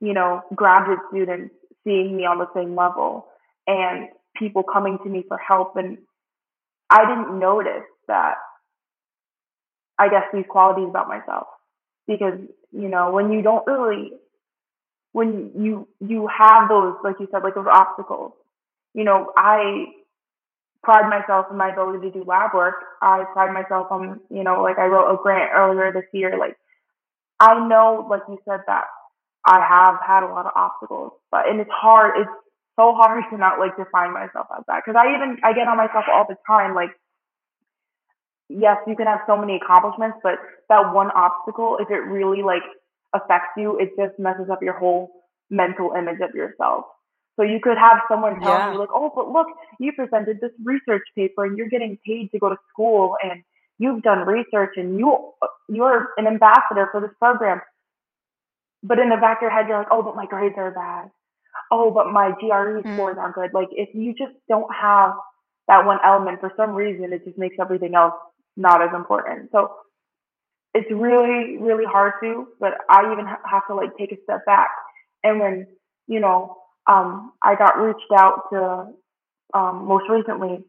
[0.00, 1.54] you know, graduate students
[1.88, 3.26] seeing me on the same level
[3.66, 5.76] and people coming to me for help.
[5.76, 5.98] And
[6.90, 8.34] I didn't notice that,
[9.98, 11.46] I guess, these qualities about myself.
[12.06, 12.38] Because,
[12.72, 14.12] you know, when you don't really,
[15.12, 18.32] when you, you have those, like you said, like those obstacles,
[18.94, 19.86] you know, I
[20.82, 22.76] pride myself in my ability to do lab work.
[23.02, 26.38] I pride myself on, you know, like I wrote a grant earlier this year.
[26.38, 26.56] Like,
[27.40, 28.84] I know, like you said, that
[29.46, 32.20] I have had a lot of obstacles, but, and it's hard.
[32.20, 32.30] It's
[32.76, 34.84] so hard to not like define myself as that.
[34.84, 36.74] Cause I even, I get on myself all the time.
[36.74, 36.90] Like,
[38.48, 40.34] yes, you can have so many accomplishments, but
[40.68, 42.62] that one obstacle, if it really like
[43.14, 45.10] affects you, it just messes up your whole
[45.50, 46.84] mental image of yourself.
[47.36, 48.72] So you could have someone tell Yeah.
[48.72, 49.46] you like, oh, but look,
[49.78, 53.42] you presented this research paper and you're getting paid to go to school and
[53.78, 55.32] you've done research and you
[55.68, 57.60] you're an ambassador for this program.
[58.82, 61.10] But in the back of your head, you're like, oh, but my grades are bad.
[61.70, 62.92] Oh, but my GRE Mm.
[62.94, 63.50] scores aren't good.
[63.52, 65.12] Like if you just don't have
[65.66, 68.14] that one element for some reason, it just makes everything else
[68.56, 69.50] not as important.
[69.52, 69.72] So
[70.74, 74.44] it's really, really hard to, but I even ha- have to like take a step
[74.46, 74.70] back.
[75.24, 75.66] And when,
[76.06, 76.56] you know,
[76.88, 78.88] um, I got reached out to,
[79.58, 80.64] um, most recently,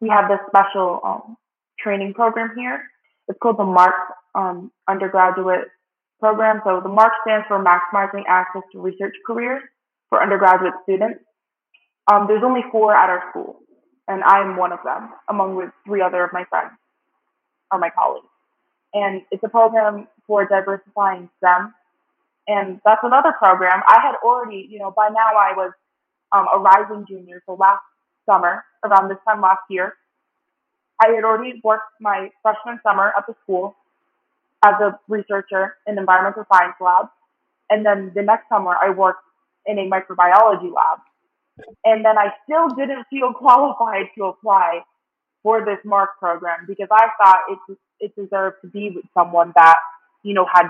[0.00, 1.36] we have this special, um,
[1.78, 2.82] training program here.
[3.28, 3.94] It's called the MARC
[4.34, 5.68] um, undergraduate
[6.24, 6.62] program.
[6.64, 9.62] So the MARC stands for Maximizing Access to Research Careers
[10.08, 11.20] for undergraduate students.
[12.10, 13.60] Um, there's only four at our school,
[14.08, 16.72] and I'm one of them, among with three other of my friends
[17.70, 18.32] or my colleagues.
[18.94, 21.74] And it's a program for diversifying STEM.
[22.46, 23.82] And that's another program.
[23.86, 25.72] I had already, you know, by now I was
[26.32, 27.42] um, a rising junior.
[27.44, 27.84] So last
[28.24, 29.92] summer, around this time last year,
[31.04, 33.76] I had already worked my freshman summer at the school
[34.64, 37.06] as a researcher in environmental science lab.
[37.70, 39.22] And then the next summer, I worked
[39.66, 40.98] in a microbiology lab.
[41.84, 44.80] And then I still didn't feel qualified to apply
[45.42, 49.76] for this MARC program because I thought it it deserved to be with someone that
[50.24, 50.68] you know had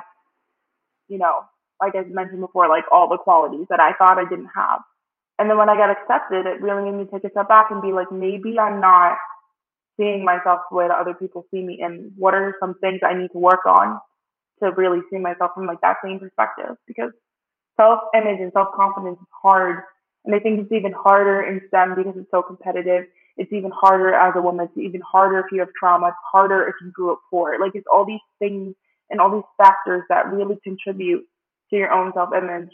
[1.09, 1.45] you know
[1.81, 4.81] like I mentioned before like all the qualities that I thought I didn't have.
[5.39, 7.83] And then when I got accepted, it really made me take a step back and
[7.83, 9.19] be like, maybe I'm not
[9.97, 13.15] seeing myself the way that other people see me, and what are some things I
[13.15, 14.01] need to work on
[14.63, 17.11] to really see myself from like that same perspective because
[17.77, 19.83] self image and self confidence is hard.
[20.25, 23.05] And I think it's even harder in STEM because it's so competitive.
[23.37, 24.67] It's even harder as a woman.
[24.67, 26.09] It's even harder if you have trauma.
[26.09, 27.59] It's harder if you grew up poor.
[27.61, 28.75] Like it's all these things
[29.11, 31.25] and all these factors that really contribute
[31.71, 32.71] to your own self image.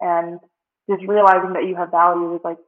[0.00, 0.40] And
[0.90, 2.58] just realizing that you have value is like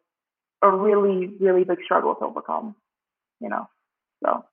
[0.63, 2.75] a really, really big struggle to overcome,
[3.41, 3.69] you know?
[4.25, 4.45] So,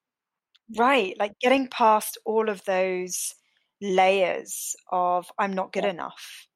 [0.77, 1.15] Right.
[1.19, 3.33] Like getting past all of those
[3.81, 5.91] layers of I'm not good Yeah.
[5.91, 6.47] enough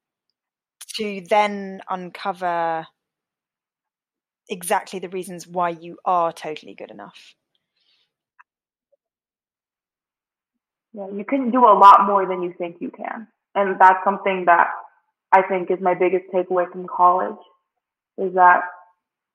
[0.96, 2.86] to then uncover
[4.48, 7.34] exactly the reasons why you are totally good enough.
[10.92, 13.28] yeah, you can do a lot more than you think you can.
[13.54, 14.68] And that's something that
[15.32, 17.38] I think is my biggest takeaway from college
[18.18, 18.62] is that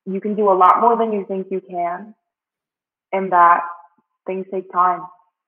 [0.06, 2.14] you can do a lot more than you think you can
[3.12, 3.60] and that
[4.26, 5.00] things take time.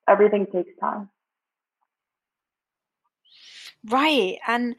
[0.09, 1.11] Everything takes time.
[3.89, 4.39] Right.
[4.47, 4.75] And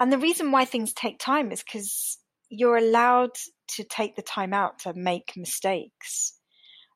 [0.00, 2.18] and the reason why things take time is because
[2.50, 3.30] you're allowed
[3.76, 6.34] to take the time out to make mistakes.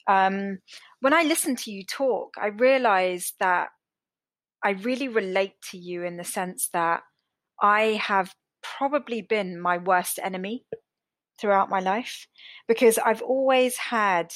[0.09, 0.59] Um,
[1.01, 3.69] when I listen to you talk, I realize that
[4.65, 7.03] I really relate to you in the sense that
[7.61, 8.33] I have
[8.63, 10.65] probably been my worst enemy
[11.41, 12.29] throughout my life
[12.69, 14.33] because I've always had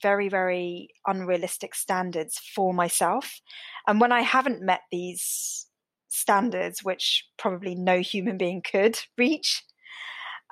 [0.00, 3.40] very, very unrealistic standards for myself.
[3.86, 5.66] And when I haven't met these
[6.08, 9.62] standards, which probably no human being could reach,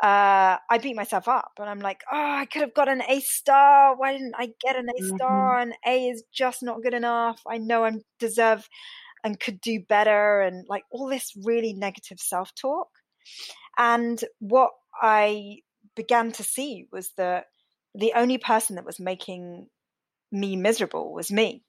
[0.02, 3.20] uh, I beat myself up and I'm like, oh, I could have got an A
[3.20, 3.94] star.
[3.96, 5.58] Why didn't I get an A star?
[5.58, 7.42] And A is just not good enough.
[7.46, 8.66] I know I deserve
[9.22, 12.88] and could do better, and like all this really negative self talk.
[13.76, 14.70] And what
[15.02, 15.58] I
[15.94, 17.46] began to see was that
[17.94, 19.68] the only person that was making
[20.32, 21.64] me miserable was me.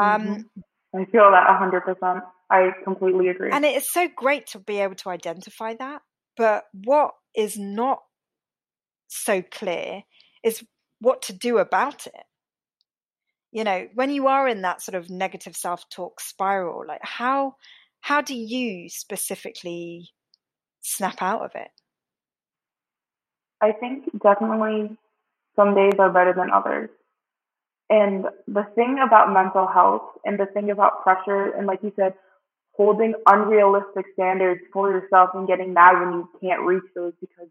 [0.00, 1.00] Um, mm-hmm.
[1.00, 2.22] I feel that 100%.
[2.50, 3.50] I completely agree.
[3.52, 6.00] And it is so great to be able to identify that.
[6.36, 8.00] But what is not
[9.08, 10.02] so clear
[10.42, 10.64] is
[11.00, 12.24] what to do about it.
[13.50, 17.56] You know, when you are in that sort of negative self-talk spiral, like how
[18.00, 20.10] how do you specifically
[20.82, 21.70] snap out of it?
[23.60, 24.96] I think definitely
[25.56, 26.90] some days are better than others.
[27.90, 32.14] And the thing about mental health and the thing about pressure, and like you said,
[32.76, 37.48] holding unrealistic standards for yourself and getting mad when you can't reach those because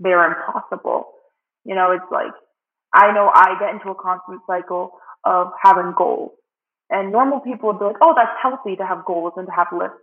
[0.00, 1.12] they're impossible.
[1.64, 2.32] You know, it's like,
[2.92, 4.92] I know I get into a constant cycle
[5.24, 6.32] of having goals.
[6.90, 9.68] And normal people would be like, oh, that's healthy to have goals and to have
[9.72, 9.98] lists.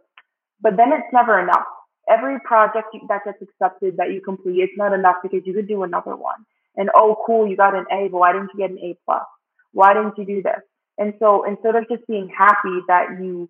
[0.62, 1.66] But then it's never enough.
[2.10, 5.84] Every project that gets accepted that you complete, it's not enough because you could do
[5.84, 6.46] another one.
[6.76, 9.24] And oh, cool, you got an A, but why didn't you get an A plus?
[9.72, 10.62] Why didn't you do this?
[10.98, 13.50] And so instead of just being happy that you,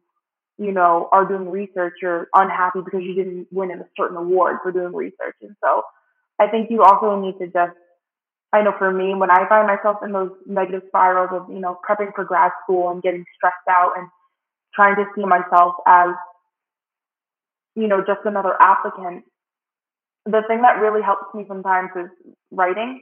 [0.58, 4.72] you know, are doing research, you're unhappy because you didn't win a certain award for
[4.72, 5.36] doing research.
[5.42, 5.82] And so
[6.39, 7.78] I think you also need to just,
[8.54, 11.80] I know for me, when I find myself in those negative spirals of, you know,
[11.89, 14.08] prepping for grad school and getting stressed out and
[14.76, 16.10] trying to see myself as,
[17.75, 19.23] you know, just another applicant,
[20.25, 22.09] the thing that really helps me sometimes is
[22.51, 23.01] writing.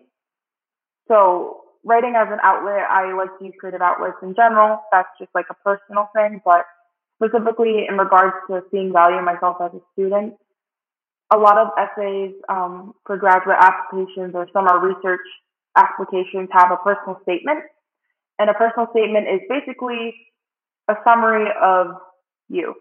[1.07, 4.79] So writing as an outlet, I like to use creative outlets in general.
[4.91, 6.65] That's just like a personal thing, but
[7.21, 10.33] specifically in regards to seeing value myself as a student,
[11.33, 15.21] a lot of essays um, for graduate applications or some research
[15.77, 17.59] applications have a personal statement.
[18.39, 20.15] And a personal statement is basically
[20.89, 21.87] a summary of
[22.49, 22.73] you.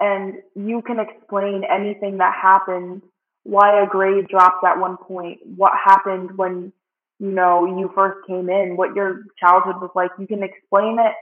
[0.00, 3.02] And you can explain anything that happened,
[3.44, 6.72] why a grade dropped at one point, what happened when,
[7.20, 10.10] you know, you first came in, what your childhood was like.
[10.18, 11.14] You can explain it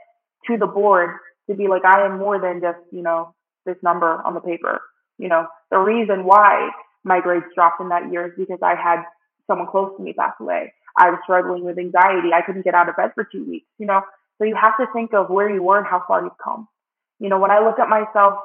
[0.47, 1.11] to the board
[1.49, 3.33] to be like, I am more than just, you know,
[3.65, 4.81] this number on the paper.
[5.17, 6.69] You know, the reason why
[7.03, 9.03] my grades dropped in that year is because I had
[9.47, 10.73] someone close to me pass away.
[10.97, 12.29] I was struggling with anxiety.
[12.33, 14.01] I couldn't get out of bed for two weeks, you know.
[14.37, 16.67] So you have to think of where you were and how far you've come.
[17.19, 18.39] You know, when I look at myself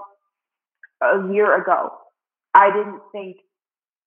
[1.02, 1.90] a year ago,
[2.54, 3.37] I didn't think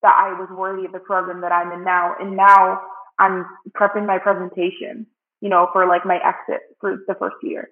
[0.01, 2.15] that I was worthy of the program that I'm in now.
[2.19, 2.81] And now
[3.19, 3.45] I'm
[3.77, 5.05] prepping my presentation,
[5.41, 7.69] you know, for like my exit for the first year.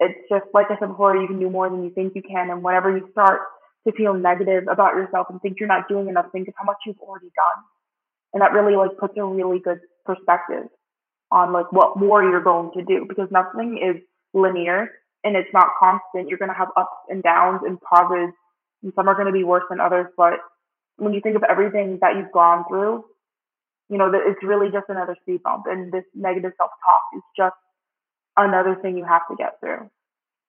[0.00, 2.50] It's just like I said before, you can do more than you think you can.
[2.50, 3.40] And whenever you start
[3.86, 6.78] to feel negative about yourself and think you're not doing enough, think of how much
[6.86, 7.64] you've already done.
[8.32, 10.68] And that really like puts a really good perspective
[11.30, 14.00] on like what more you're going to do because nothing is
[14.32, 14.88] linear
[15.24, 16.28] and it's not constant.
[16.28, 18.32] You're going to have ups and downs and pauses
[18.82, 20.06] and some are going to be worse than others.
[20.16, 20.34] But
[20.96, 23.04] when you think of everything that you've gone through,
[23.88, 27.56] you know, it's really just another speed bump and this negative self-talk is just
[28.36, 29.90] another thing you have to get through.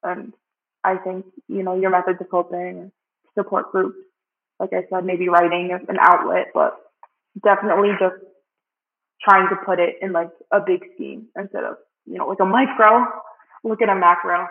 [0.03, 0.33] And
[0.83, 2.91] I think, you know, your methods of coping,
[3.37, 3.97] support groups,
[4.59, 6.77] like I said, maybe writing is an outlet, but
[7.43, 8.15] definitely just
[9.21, 12.45] trying to put it in like a big scheme instead of, you know, like a
[12.45, 13.05] micro,
[13.63, 14.47] look at a macro.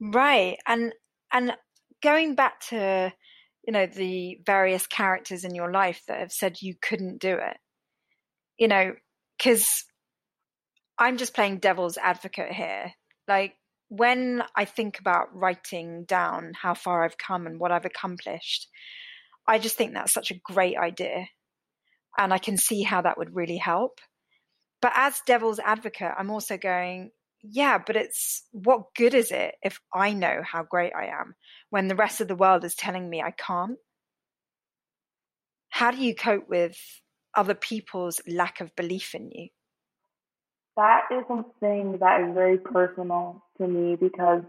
[0.00, 0.56] Right.
[0.66, 0.92] And
[1.32, 1.52] and
[2.02, 3.12] going back to,
[3.66, 7.56] you know, the various characters in your life that have said you couldn't do it.
[8.58, 8.92] You know,
[9.38, 9.66] because
[10.98, 12.92] I'm just playing devil's advocate here.
[13.26, 13.54] Like
[13.88, 18.68] when I think about writing down how far I've come and what I've accomplished,
[19.48, 21.26] I just think that's such a great idea.
[22.18, 23.98] And I can see how that would really help.
[24.82, 27.10] But as devil's advocate, I'm also going,
[27.42, 31.34] yeah, but it's what good is it if I know how great I am
[31.70, 33.78] when the rest of the world is telling me I can't?
[35.70, 36.76] How do you cope with
[37.36, 39.48] other people's lack of belief in you?
[40.80, 44.42] that is something that is very personal to me because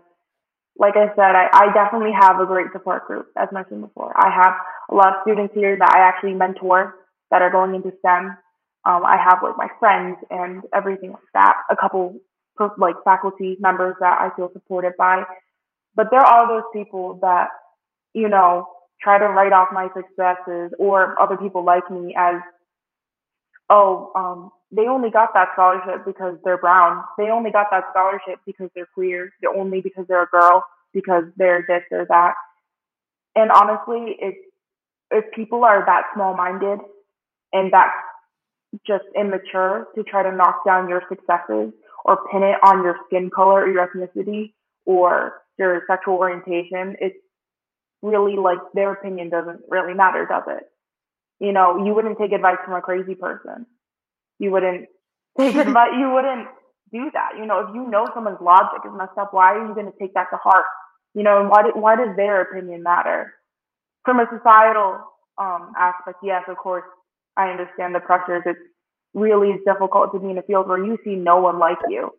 [0.80, 4.14] like I said, I, I definitely have a great support group, as mentioned before.
[4.16, 4.54] I have
[4.90, 6.96] a lot of students here that I actually mentor
[7.30, 8.38] that are going into STEM.
[8.86, 11.56] Um, I have like my friends and everything like that.
[11.70, 12.16] A couple
[12.78, 15.24] like faculty members that I feel supported by.
[15.96, 17.48] But there are those people that,
[18.14, 18.68] you know,
[19.02, 22.36] try to write off my successes or other people like me as,
[23.70, 27.04] oh, um, they only got that scholarship because they're brown.
[27.18, 29.32] They only got that scholarship because they're queer.
[29.42, 32.34] They're only because they're a girl, because they're this or that.
[33.36, 34.36] And honestly, if
[35.12, 36.80] if people are that small minded
[37.52, 37.92] and that
[38.88, 41.74] just immature to try to knock down your successes
[42.06, 44.54] or pin it on your skin color or your ethnicity
[44.86, 47.18] or your sexual orientation, it's
[48.02, 50.64] really like their opinion doesn't really matter, does it?
[51.40, 53.66] You know, you wouldn't take advice from a crazy person
[54.42, 54.90] you wouldn't
[55.38, 55.94] take advice.
[55.98, 56.48] You wouldn't
[56.92, 57.38] do that.
[57.38, 59.98] You know, if you know someone's logic is messed up, why are you going to
[60.02, 60.66] take that to heart?
[61.14, 63.34] You know, and why, do, why does their opinion matter?
[64.04, 65.00] From a societal
[65.38, 66.84] um, aspect, yes, of course,
[67.38, 68.42] I understand the pressures.
[68.46, 68.60] It's
[69.14, 72.12] really is difficult to be in a field where you see no one like you.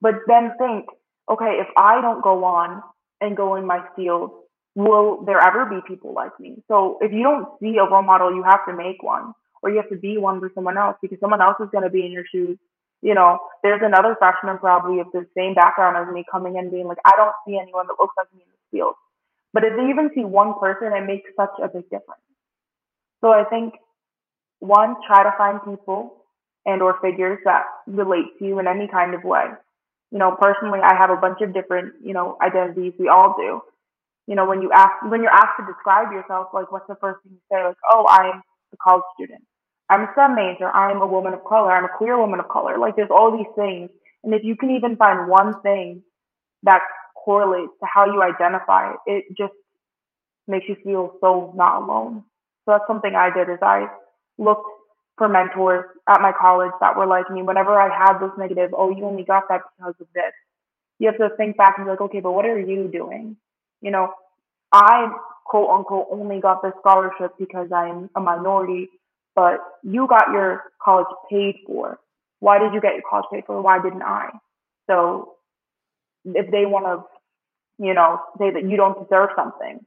[0.00, 0.86] But then think,
[1.30, 2.82] okay, if I don't go on
[3.20, 4.30] and go in my field,
[4.74, 6.62] will there ever be people like me?
[6.68, 9.76] So if you don't see a role model, you have to make one or you
[9.76, 12.12] have to be one for someone else because someone else is going to be in
[12.12, 12.58] your shoes.
[13.02, 16.86] You know, there's another freshman probably of the same background as me coming in being
[16.86, 18.94] like, I don't see anyone that looks like me in this field.
[19.52, 22.20] But if they even see one person, it makes such a big difference.
[23.22, 23.74] So I think
[24.60, 26.24] one, try to find people
[26.64, 29.44] and or figures that relate to you in any kind of way.
[30.10, 32.94] You know, personally, I have a bunch of different, you know, identities.
[32.98, 33.60] We all do.
[34.26, 37.22] You know, when you ask, when you're asked to describe yourself, like, what's the first
[37.22, 37.62] thing you say?
[37.62, 38.42] Like, oh, I'm
[38.72, 39.42] a college student.
[39.88, 40.68] I'm a STEM major.
[40.68, 41.70] I'm a woman of color.
[41.70, 42.78] I'm a queer woman of color.
[42.78, 43.90] Like there's all these things.
[44.24, 46.02] And if you can even find one thing
[46.64, 46.80] that
[47.14, 49.52] correlates to how you identify, it just
[50.48, 52.24] makes you feel so not alone.
[52.64, 53.86] So that's something I did is I
[54.38, 54.68] looked
[55.16, 57.42] for mentors at my college that were like me.
[57.42, 60.32] Whenever I had this negative, oh, you only got that because of this.
[60.98, 63.36] You have to think back and be like, okay, but what are you doing?
[63.80, 64.12] You know,
[64.72, 65.08] I
[65.44, 68.88] quote unquote only got this scholarship because I'm a minority,
[69.34, 71.98] but you got your college paid for.
[72.40, 73.60] Why did you get your college paid for?
[73.62, 74.30] Why didn't I?
[74.88, 75.34] So
[76.24, 79.84] if they want to, you know, say that you don't deserve something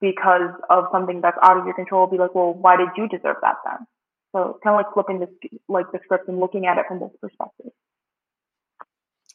[0.00, 3.36] because of something that's out of your control, be like, well, why did you deserve
[3.42, 3.86] that then?
[4.32, 5.28] So kind of like flipping this,
[5.68, 7.72] like the script and looking at it from this perspective.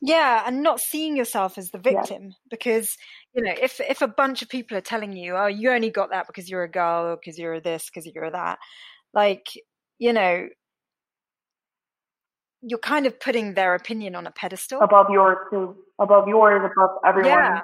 [0.02, 2.30] Yeah, and not seeing yourself as the victim yeah.
[2.50, 2.98] because
[3.34, 6.10] you know if if a bunch of people are telling you, "Oh, you only got
[6.12, 8.60] that because you're a girl, or because you're this, because you're that,"
[9.14, 9.46] like
[9.98, 10.48] you know,
[12.62, 16.98] you're kind of putting their opinion on a pedestal above yours too, above yours, above
[17.06, 17.32] everyone.
[17.32, 17.62] Yeah,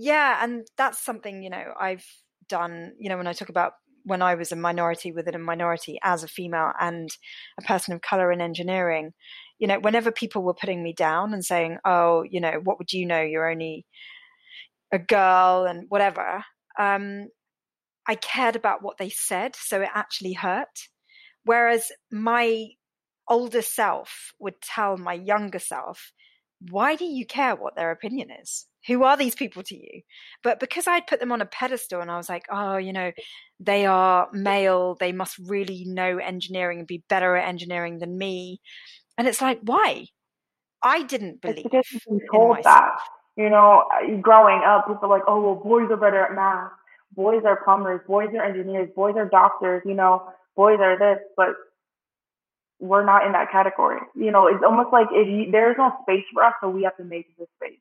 [0.00, 2.06] yeah, and that's something you know I've
[2.48, 2.92] done.
[2.98, 3.72] You know, when I talk about
[4.04, 7.10] when I was a minority within a minority as a female and
[7.58, 9.12] a person of color in engineering,
[9.58, 12.94] you know, whenever people were putting me down and saying, oh, you know, what would
[12.94, 13.20] you know?
[13.20, 13.84] You're only
[14.90, 16.44] a girl and whatever.
[16.78, 17.28] Um,
[18.08, 20.88] I cared about what they said, so it actually hurt.
[21.44, 22.68] Whereas my
[23.28, 26.10] older self would tell my younger self,
[26.68, 28.66] why do you care what their opinion is?
[28.86, 30.02] Who are these people to you?
[30.42, 33.12] But because I'd put them on a pedestal and I was like, oh, you know,
[33.58, 38.60] they are male, they must really know engineering and be better at engineering than me.
[39.18, 40.06] And it's like, why?
[40.82, 42.96] I didn't believe it's because you told that.
[43.36, 43.84] You know,
[44.20, 46.72] growing up, people are like, oh, well, boys are better at math.
[47.12, 48.00] Boys are plumbers.
[48.06, 48.88] Boys are engineers.
[48.94, 49.82] Boys are doctors.
[49.84, 50.24] You know,
[50.56, 51.18] boys are this.
[51.36, 51.48] But
[52.80, 54.00] we're not in that category.
[54.14, 56.96] You know, it's almost like if you, there's no space for us, so we have
[56.96, 57.78] to make the space.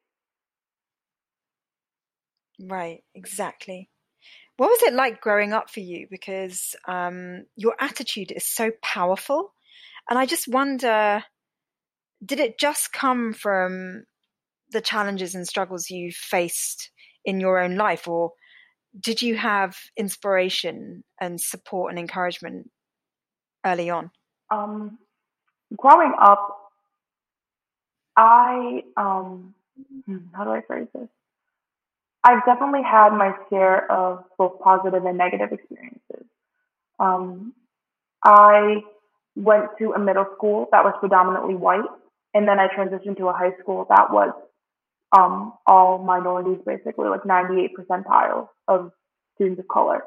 [2.62, 3.90] Right, exactly.
[4.58, 6.08] What was it like growing up for you?
[6.12, 9.54] Because um, your attitude is so powerful.
[10.10, 11.24] And I just wonder
[12.24, 14.04] did it just come from
[14.72, 16.92] the challenges and struggles you faced
[17.26, 18.34] in your own life, or
[19.00, 22.70] did you have inspiration and support and encouragement
[23.66, 24.12] early on?
[24.52, 24.98] Um,
[25.76, 26.72] growing up,
[28.16, 29.54] I um,
[30.06, 31.08] hmm, how do I phrase this?
[32.24, 36.26] I've definitely had my share of both positive and negative experiences.
[37.00, 37.54] Um,
[38.24, 38.82] I
[39.36, 41.90] went to a middle school that was predominantly white,
[42.34, 44.34] and then I transitioned to a high school that was
[45.18, 48.92] um, all minorities, basically like 98 percentile of
[49.36, 50.04] students of color.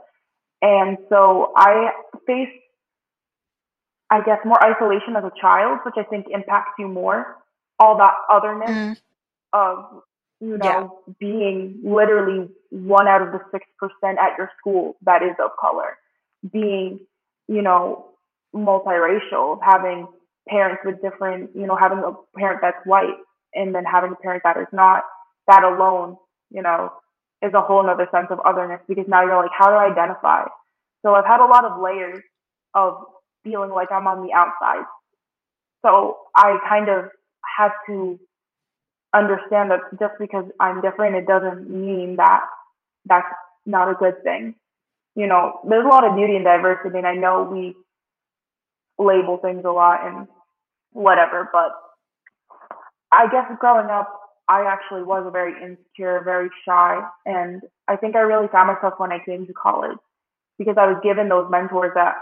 [0.60, 1.90] And so I
[2.26, 2.52] faced
[4.12, 7.38] I guess, more isolation as a child, which I think impacts you more.
[7.78, 8.96] All that otherness mm.
[9.54, 10.02] of,
[10.38, 11.14] you know, yeah.
[11.18, 13.58] being literally one out of the 6%
[14.18, 15.96] at your school that is of color,
[16.52, 17.00] being,
[17.48, 18.10] you know,
[18.54, 20.06] multiracial, having
[20.46, 23.16] parents with different, you know, having a parent that's white
[23.54, 25.04] and then having a parent that is not,
[25.48, 26.18] that alone,
[26.50, 26.92] you know,
[27.40, 30.44] is a whole other sense of otherness because now you're like, how do I identify?
[31.00, 32.22] So I've had a lot of layers
[32.74, 33.04] of
[33.44, 34.84] feeling like I'm on the outside.
[35.84, 37.06] So I kind of
[37.58, 38.18] had to
[39.14, 42.42] understand that just because I'm different, it doesn't mean that
[43.04, 43.26] that's
[43.66, 44.54] not a good thing.
[45.14, 47.74] You know, there's a lot of beauty in diversity, and I know we
[48.98, 50.26] label things a lot and
[50.92, 51.72] whatever, but
[53.10, 54.08] I guess growing up,
[54.48, 58.94] I actually was a very insecure, very shy, and I think I really found myself
[58.98, 59.98] when I came to college
[60.58, 62.14] because I was given those mentors that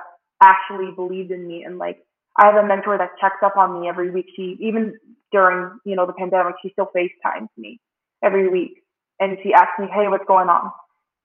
[0.43, 1.99] actually believed in me and like
[2.37, 4.27] I have a mentor that checks up on me every week.
[4.37, 4.95] She even
[5.33, 7.81] during you know the pandemic, she still FaceTimes me
[8.23, 8.83] every week,
[9.19, 10.71] and she asks me, "Hey, what's going on?"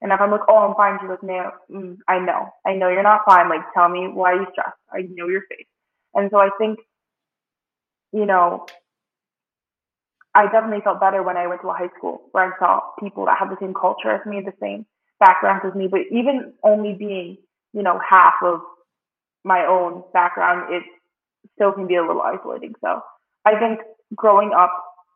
[0.02, 2.90] And if I'm like, "Oh, I'm fine," she's like, "No, mm, I know, I know
[2.90, 3.50] you're not fine.
[3.50, 4.78] Like, tell me why you stressed.
[4.92, 5.68] I know your face."
[6.14, 6.80] And so I think,
[8.12, 8.66] you know,
[10.34, 13.26] I definitely felt better when I went to a high school where I saw people
[13.26, 14.86] that have the same culture as me, the same
[15.20, 15.88] backgrounds as me.
[15.88, 17.38] But even only being,
[17.74, 18.62] you know, half of
[19.46, 20.84] my own background, it
[21.54, 22.74] still can be a little isolating.
[22.82, 23.02] So
[23.46, 23.80] I think
[24.16, 24.74] growing up,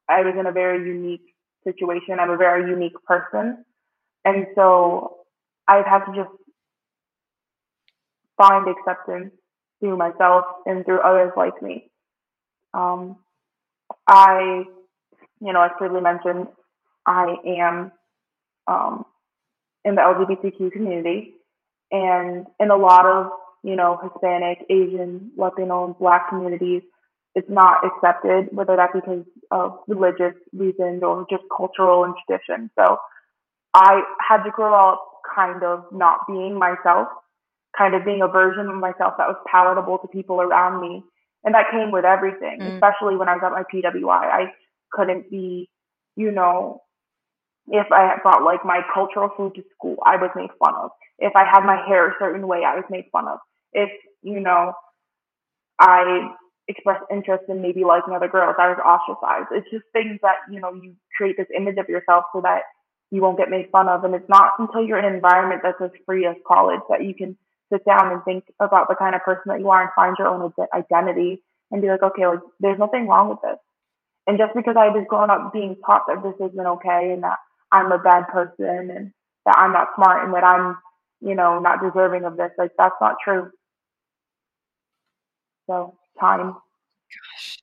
[0.07, 2.19] I was in a very unique situation.
[2.19, 3.65] I'm a very unique person.
[4.23, 5.17] And so
[5.67, 6.29] I've had to just
[8.37, 9.31] find acceptance
[9.79, 11.89] through myself and through others like me.
[12.73, 13.17] Um,
[14.07, 14.63] I,
[15.41, 16.47] you know, as Shirley mentioned,
[17.05, 17.91] I am
[18.67, 19.05] um,
[19.83, 21.33] in the LGBTQ community.
[21.91, 23.31] And in a lot of
[23.63, 26.81] you know, Hispanic, Asian, Latino, and Black communities,
[27.35, 32.69] it's not accepted, whether that's because of religious reasons or just cultural and tradition.
[32.77, 32.97] So
[33.73, 35.05] I had to grow up
[35.35, 37.07] kind of not being myself,
[37.77, 41.03] kind of being a version of myself that was palatable to people around me.
[41.43, 42.73] And that came with everything, mm.
[42.73, 44.09] especially when I was at my PWI.
[44.09, 44.51] I
[44.91, 45.69] couldn't be,
[46.15, 46.81] you know,
[47.71, 50.89] If I brought like my cultural food to school, I was made fun of.
[51.19, 53.39] If I had my hair a certain way, I was made fun of.
[53.73, 53.89] If,
[54.21, 54.73] you know,
[55.79, 56.29] I
[56.67, 59.49] expressed interest in maybe liking other girls, I was ostracized.
[59.51, 62.61] It's just things that, you know, you create this image of yourself so that
[63.11, 64.03] you won't get made fun of.
[64.03, 67.15] And it's not until you're in an environment that's as free as college that you
[67.15, 67.37] can
[67.71, 70.27] sit down and think about the kind of person that you are and find your
[70.27, 71.41] own identity
[71.71, 73.57] and be like, okay, like there's nothing wrong with this.
[74.27, 77.37] And just because I was growing up being taught that this isn't okay and that
[77.71, 79.11] I'm a bad person and
[79.45, 80.77] that I'm not smart and that I'm,
[81.21, 83.49] you know, not deserving of this, like that's not true.
[85.69, 86.53] So time.
[86.53, 87.59] Gosh.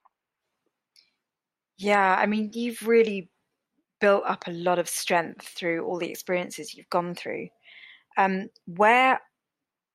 [1.76, 3.30] Yeah, I mean, you've really
[4.00, 7.48] built up a lot of strength through all the experiences you've gone through.
[8.16, 9.20] Um, where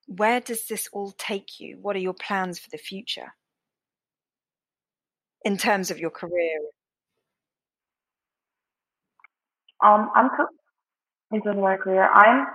[0.07, 1.77] where does this all take you?
[1.81, 3.33] What are your plans for the future
[5.45, 6.59] in terms of your career?
[9.81, 10.29] Um, I'm
[11.31, 12.09] in terms of my career.
[12.09, 12.45] I'm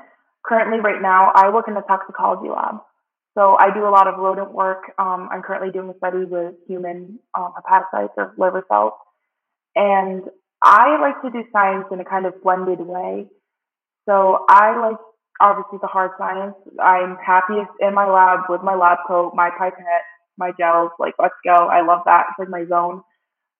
[0.44, 1.32] currently right now.
[1.34, 2.76] I work in the toxicology lab,
[3.37, 4.93] so I do a lot of rodent work.
[4.99, 8.93] Um, I'm currently doing a study with human um, hepatocytes or liver cells,
[9.74, 10.22] and
[10.62, 13.26] I like to do science in a kind of blended way.
[14.09, 14.97] So I like
[15.41, 16.55] obviously the hard science.
[16.82, 20.07] I'm happiest in my lab with my lab coat, my pipette,
[20.39, 20.91] my gels.
[20.99, 21.53] Like, let's go.
[21.53, 22.26] I love that.
[22.30, 23.03] It's like my zone.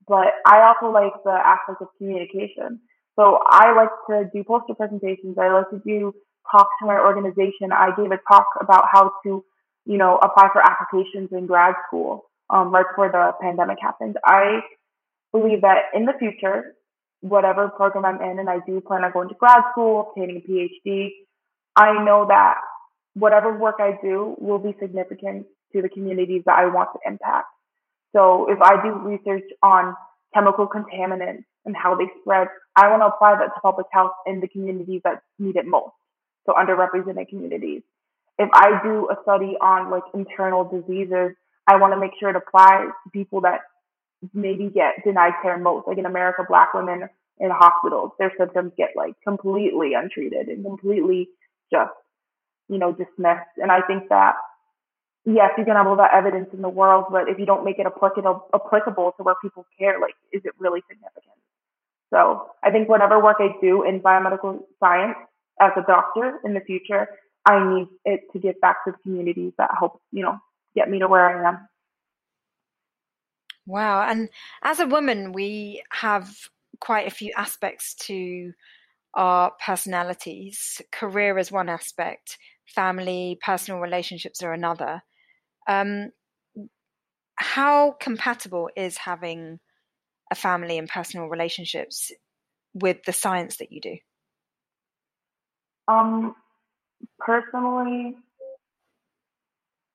[0.09, 2.81] But I also like the aspect of communication.
[3.16, 5.37] So I like to do poster presentations.
[5.39, 6.14] I like to do
[6.51, 7.72] talks to my organization.
[7.72, 9.45] I gave a talk about how to,
[9.87, 14.18] you know, apply for applications in grad school um, right before the pandemic happened.
[14.24, 14.61] I
[15.32, 16.74] believe that in the future,
[17.20, 20.51] whatever program I'm in, and I do plan on going to grad school, obtaining a
[20.51, 21.11] PhD,
[21.76, 22.57] I know that
[23.14, 27.47] whatever work I do will be significant to the communities that I want to impact.
[28.14, 29.95] So if I do research on
[30.34, 34.41] chemical contaminants and how they spread, I want to apply that to public health in
[34.41, 35.93] the communities that need it most.
[36.47, 37.82] So underrepresented communities.
[38.39, 42.37] If I do a study on like internal diseases, I want to make sure it
[42.37, 43.61] applies to people that
[44.32, 45.89] maybe get denied care most.
[45.89, 47.09] Like in America, black women
[47.39, 51.28] in hospitals, their symptoms get like completely untreated and completely
[51.72, 51.93] just,
[52.68, 53.57] you know, dismissed.
[53.57, 54.34] And I think that,
[55.24, 57.78] yes, you can have all that evidence in the world, but if you don't make
[57.78, 61.37] it applicable, applicable to where people care, like, is it really significant?
[62.12, 65.16] So I think whatever work I do in biomedical science
[65.61, 67.09] as a doctor in the future,
[67.47, 70.38] I need it to give back to the communities that help, you know,
[70.74, 71.68] get me to where I am.
[73.66, 74.03] Wow.
[74.03, 74.28] And
[74.62, 76.28] as a woman, we have
[76.80, 78.53] quite a few aspects to
[79.14, 80.82] our personalities.
[80.92, 85.03] Career is one aspect, family, personal relationships are another.
[85.68, 86.11] Um,
[87.36, 89.61] how compatible is having
[90.30, 92.12] a family and personal relationships
[92.74, 93.97] with the science that you do?
[95.88, 96.34] Um,
[97.18, 98.16] personally,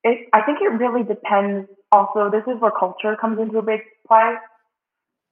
[0.03, 1.69] it, I think it really depends.
[1.91, 4.33] Also, this is where culture comes into a big play.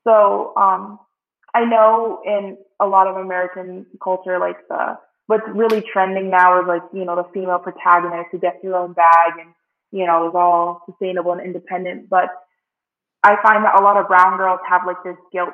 [0.05, 0.99] So, um,
[1.53, 4.97] I know in a lot of American culture, like the
[5.27, 8.93] what's really trending now is like you know the female protagonist who gets her own
[8.93, 9.53] bag and
[9.91, 12.09] you know is all sustainable and independent.
[12.09, 12.29] But
[13.23, 15.53] I find that a lot of brown girls have like this guilt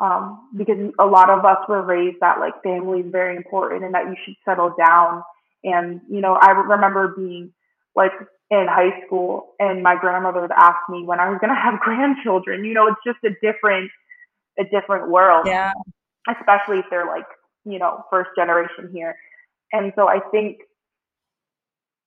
[0.00, 3.94] um, because a lot of us were raised that like family is very important and
[3.94, 5.22] that you should settle down.
[5.64, 7.52] And you know, I remember being
[7.96, 8.12] like
[8.50, 11.80] in high school and my grandmother would ask me when I was going to have
[11.80, 12.64] grandchildren.
[12.64, 13.90] You know, it's just a different
[14.58, 15.46] a different world.
[15.46, 15.72] Yeah.
[16.28, 17.26] Especially if they're like,
[17.64, 19.16] you know, first generation here.
[19.72, 20.58] And so I think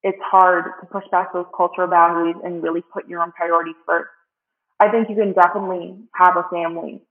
[0.03, 4.09] it's hard to push back those cultural boundaries and really put your own priorities first.
[4.79, 7.01] I think you can definitely have a family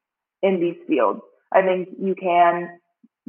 [0.43, 1.21] in these fields.
[1.53, 2.81] I think you can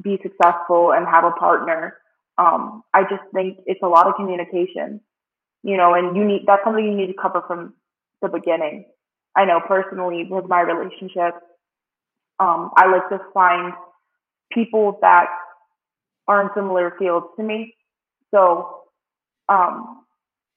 [0.01, 1.97] be successful and have a partner.
[2.38, 5.01] Um, I just think it's a lot of communication,
[5.64, 7.74] you know, and you need that's something you need to cover from
[8.22, 8.86] the beginning.
[9.36, 11.36] I know personally with my relationship,
[12.39, 13.74] um, I like to find
[14.51, 15.28] people that
[16.28, 17.76] are in similar fields to me.
[18.34, 18.82] So,
[19.49, 20.03] um,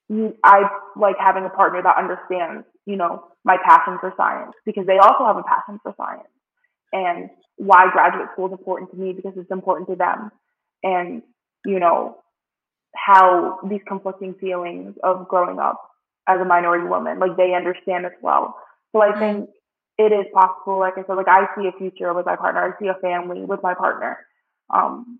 [0.08, 4.86] you, I like having a partner that understands, you know, my passion for science because
[4.86, 6.28] they also have a passion for science
[6.94, 10.30] and why graduate school is important to me because it's important to them.
[10.82, 11.22] And,
[11.66, 12.16] you know,
[12.94, 15.82] how these conflicting feelings of growing up
[16.28, 18.54] as a minority woman, like they understand as well.
[18.92, 19.18] So I mm.
[19.18, 19.50] think
[19.98, 20.78] it is possible.
[20.78, 22.62] Like I said, like I see a future with my partner.
[22.62, 24.18] I see a family with my partner.
[24.72, 25.18] Um,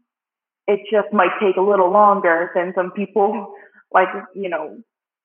[0.66, 3.53] it just might take a little longer than some people,
[3.93, 4.79] like you know,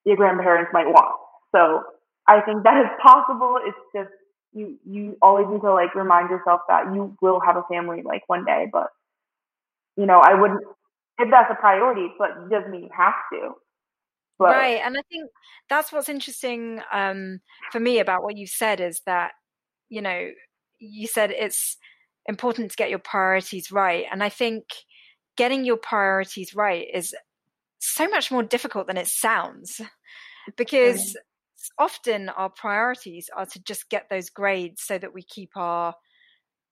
[0.04, 1.16] your grandparents might want.
[1.56, 1.84] So
[2.28, 3.58] I think that is possible.
[3.64, 4.14] It's just
[4.54, 8.24] You you always need to like remind yourself that you will have a family like
[8.28, 8.88] one day, but
[9.96, 10.62] you know, I wouldn't
[11.20, 13.52] if that's a priority, but it doesn't mean you have to.
[14.38, 15.30] But, right, and I think
[15.70, 17.42] that's what's interesting um,
[17.72, 19.34] for me about what you said is that
[19.90, 20.30] you know
[20.80, 21.78] you said it's
[22.26, 24.64] important to get your priorities right, and I think
[25.36, 27.14] getting your priorities right is
[27.80, 29.82] so much more difficult than it sounds
[30.58, 31.16] because.
[31.78, 35.94] Often our priorities are to just get those grades so that we keep our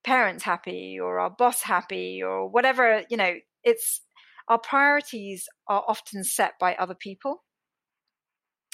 [0.03, 3.33] parents happy or our boss happy or whatever you know
[3.63, 4.01] it's
[4.47, 7.43] our priorities are often set by other people.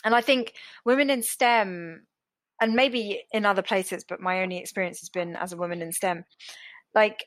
[0.05, 0.53] And i think
[0.85, 2.05] women in stem
[2.61, 5.91] and maybe in other places but my only experience has been as a woman in
[5.91, 6.25] stem
[6.93, 7.25] like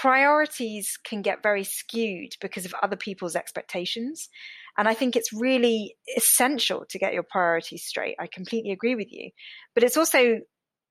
[0.00, 4.30] priorities can get very skewed because of other people's expectations.
[4.78, 8.16] And I think it's really essential to get your priorities straight.
[8.18, 9.30] I completely agree with you.
[9.74, 10.38] But it's also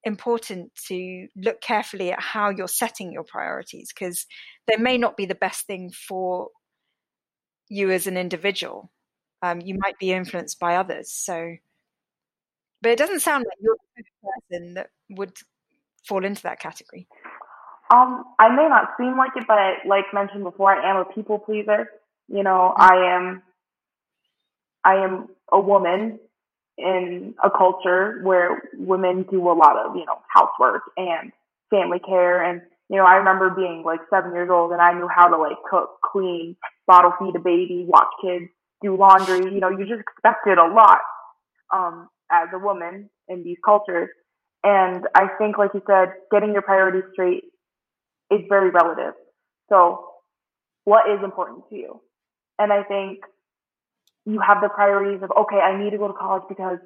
[0.03, 4.27] important to look carefully at how you're setting your priorities because
[4.67, 6.49] they may not be the best thing for
[7.67, 8.91] you as an individual.
[9.41, 11.11] Um, you might be influenced by others.
[11.11, 11.55] So,
[12.83, 14.03] but it doesn't sound like you're the
[14.53, 15.35] person that would
[16.07, 17.07] fall into that category.
[17.91, 21.05] Um, I may not seem like it, but I, like mentioned before, I am a
[21.05, 21.89] people pleaser.
[22.27, 22.81] You know, mm-hmm.
[22.81, 23.43] I am,
[24.83, 26.19] I am a woman
[26.77, 31.31] in a culture where women do a lot of, you know, housework and
[31.69, 32.43] family care.
[32.43, 35.37] And, you know, I remember being like seven years old and I knew how to
[35.37, 36.55] like cook, clean,
[36.87, 38.45] bottle feed a baby, watch kids,
[38.81, 39.51] do laundry.
[39.51, 40.99] You know, you just expected a lot,
[41.73, 44.09] um, as a woman in these cultures.
[44.63, 47.43] And I think, like you said, getting your priorities straight
[48.31, 49.13] is very relative.
[49.69, 50.05] So
[50.85, 52.01] what is important to you?
[52.57, 53.19] And I think
[54.25, 56.79] you have the priorities of, okay, I need to go to college because,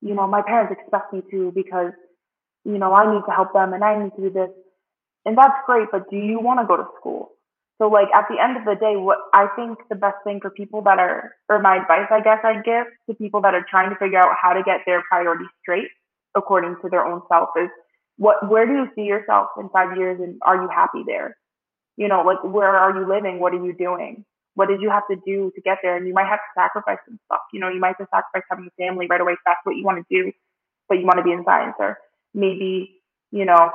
[0.00, 1.92] you know, my parents expect me to because,
[2.64, 4.50] you know, I need to help them and I need to do this.
[5.24, 7.30] And that's great, but do you want to go to school?
[7.78, 10.50] So like at the end of the day, what I think the best thing for
[10.50, 13.90] people that are, or my advice, I guess I'd give to people that are trying
[13.90, 15.88] to figure out how to get their priorities straight
[16.36, 17.70] according to their own self is
[18.16, 21.36] what where do you see yourself in five years and are you happy there?
[21.96, 23.40] You know like where are you living?
[23.40, 24.24] What are you doing?
[24.54, 25.96] What did you have to do to get there?
[25.96, 27.40] And you might have to sacrifice some stuff.
[27.52, 29.76] You know you might have to sacrifice having a family right away if that's what
[29.76, 30.32] you want to do
[30.88, 31.98] but you want to be in science or
[32.34, 33.00] maybe
[33.30, 33.70] you know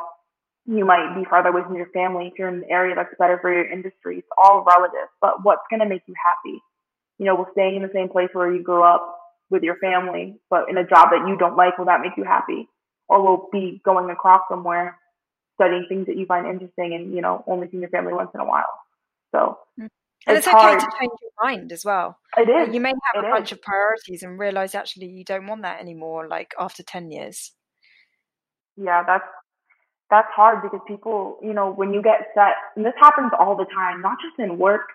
[0.65, 3.39] you might be farther away from your family if you're in an area that's better
[3.41, 4.19] for your industry.
[4.19, 6.59] It's all relative but what's going to make you happy?
[7.17, 9.17] You know will staying in the same place where you grew up
[9.49, 12.23] with your family but in a job that you don't like will that make you
[12.23, 12.69] happy
[13.09, 14.97] or will be going across somewhere
[15.55, 18.39] studying things that you find interesting and you know only seeing your family once in
[18.39, 18.73] a while.
[19.31, 19.89] So mm.
[20.27, 22.17] and it's, it's okay to change your mind as well.
[22.37, 22.73] It is.
[22.73, 25.81] you may have it a bunch of priorities and realize actually you don't want that
[25.81, 27.51] anymore like after 10 years.
[28.77, 29.27] Yeah that's
[30.09, 33.65] that's hard because people you know when you get set and this happens all the
[33.65, 34.87] time not just in work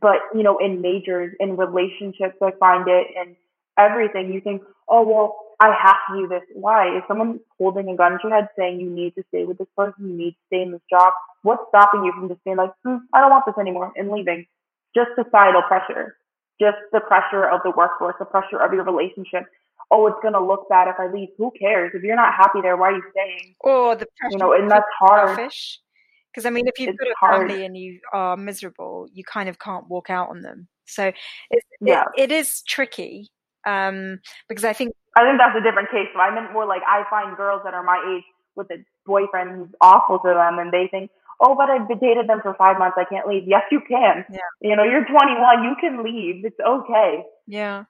[0.00, 3.36] but you know in majors in relationships i find it and
[3.78, 4.32] everything.
[4.32, 6.42] You think oh well I have to do this.
[6.54, 6.96] Why?
[6.96, 9.68] Is someone holding a gun to your head saying you need to stay with this
[9.76, 11.12] person, you need to stay in this job?
[11.42, 14.46] What's stopping you from just being like, hmm, I don't want this anymore and leaving?
[14.94, 16.16] Just societal pressure,
[16.60, 19.44] just the pressure of the workforce, the pressure of your relationship.
[19.90, 21.28] Oh, it's gonna look bad if I leave.
[21.38, 21.92] Who cares?
[21.94, 23.54] If you're not happy there, why are you staying?
[23.64, 25.36] Oh, the pressure, you know, and that's hard.
[25.36, 27.48] Because I mean, if you've it's got a hard.
[27.48, 30.68] family and you are miserable, you kind of can't walk out on them.
[30.86, 31.12] So
[31.50, 32.04] it's, yeah.
[32.16, 33.30] it, it is tricky
[33.66, 36.08] um, because I think I think that's a different case.
[36.16, 39.74] I meant more like I find girls that are my age with a boyfriend who's
[39.80, 41.10] awful to them, and they think,
[41.40, 42.96] "Oh, but I've dated them for five months.
[42.98, 44.24] I can't leave." Yes, you can.
[44.30, 44.38] Yeah.
[44.60, 45.64] You know, you're 21.
[45.64, 46.44] You can leave.
[46.44, 47.24] It's okay.
[47.46, 47.84] Yeah.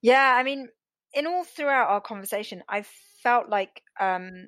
[0.00, 0.34] Yeah.
[0.36, 0.68] I mean,
[1.12, 2.84] in all throughout our conversation, I
[3.22, 4.46] felt like um,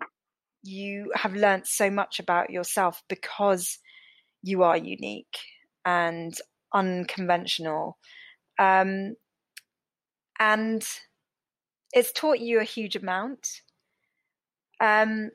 [0.63, 3.79] you have learned so much about yourself because
[4.43, 5.39] you are unique
[5.85, 6.35] and
[6.73, 7.99] unconventional.
[8.59, 9.15] Um,
[10.39, 10.87] and
[11.93, 13.63] it's taught you a huge amount.
[14.81, 15.31] Um,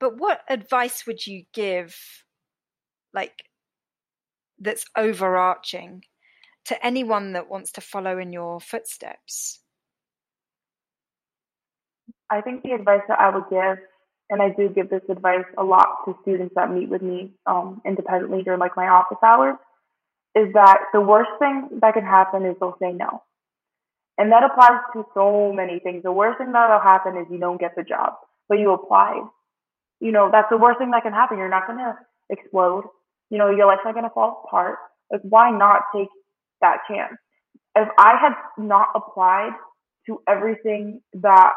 [0.00, 1.96] but what advice would you give,
[3.12, 3.44] like,
[4.58, 6.04] that's overarching
[6.64, 9.60] to anyone that wants to follow in your footsteps?
[12.30, 13.78] I think the advice that I would give,
[14.30, 17.80] and I do give this advice a lot to students that meet with me um,
[17.86, 19.56] independently during like my office hours,
[20.34, 23.22] is that the worst thing that can happen is they'll say no.
[24.18, 26.02] And that applies to so many things.
[26.02, 28.14] The worst thing that'll happen is you don't get the job,
[28.48, 29.22] but you applied.
[30.00, 31.38] You know, that's the worst thing that can happen.
[31.38, 31.94] You're not going to
[32.28, 32.84] explode.
[33.30, 34.78] You know, your life's not going to fall apart.
[35.12, 36.08] Like, why not take
[36.60, 37.14] that chance?
[37.76, 39.52] If I had not applied
[40.06, 41.52] to everything that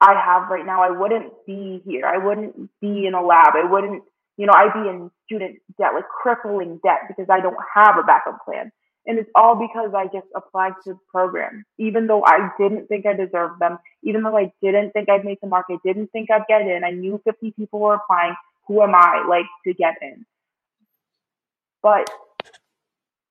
[0.00, 2.06] I have right now, I wouldn't be here.
[2.06, 3.54] I wouldn't be in a lab.
[3.54, 4.04] I wouldn't,
[4.36, 8.04] you know, I'd be in student debt, like crippling debt because I don't have a
[8.04, 8.72] backup plan.
[9.08, 13.06] And it's all because I just applied to the program, even though I didn't think
[13.06, 16.30] I deserved them, even though I didn't think I'd make the mark, I didn't think
[16.30, 16.84] I'd get in.
[16.84, 18.34] I knew 50 people were applying.
[18.66, 20.26] Who am I, like, to get in?
[21.82, 22.10] But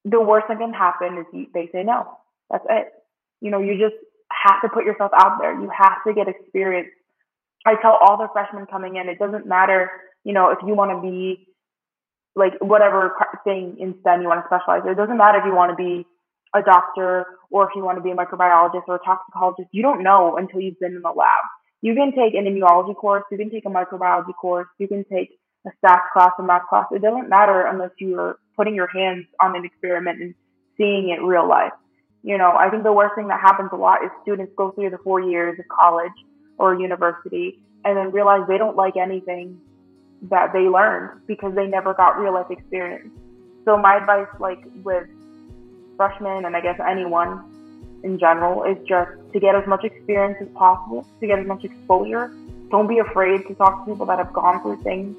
[0.03, 2.17] the worst that can happen is they say no.
[2.49, 2.87] That's it.
[3.39, 3.95] You know, you just
[4.31, 5.53] have to put yourself out there.
[5.61, 6.89] You have to get experience.
[7.67, 9.91] I tell all the freshmen coming in, it doesn't matter,
[10.23, 11.46] you know, if you want to be
[12.37, 14.91] like whatever thing in STEM you want to specialize in.
[14.91, 16.05] It doesn't matter if you want to be
[16.53, 19.69] a doctor or if you want to be a microbiologist or a toxicologist.
[19.71, 21.43] You don't know until you've been in the lab.
[21.81, 25.29] You can take an immunology course, you can take a microbiology course, you can take
[25.65, 26.85] a stats class, a math class.
[26.91, 30.35] It doesn't matter unless you're putting your hands on an experiment and
[30.77, 31.73] seeing it real life.
[32.23, 34.89] You know, I think the worst thing that happens a lot is students go through
[34.89, 36.17] the four years of college
[36.57, 39.59] or university and then realize they don't like anything
[40.23, 43.09] that they learned because they never got real life experience.
[43.65, 45.07] So my advice, like with
[45.95, 47.43] freshmen and I guess anyone
[48.03, 51.63] in general, is just to get as much experience as possible, to get as much
[51.63, 52.31] exposure.
[52.69, 55.15] Don't be afraid to talk to people that have gone through things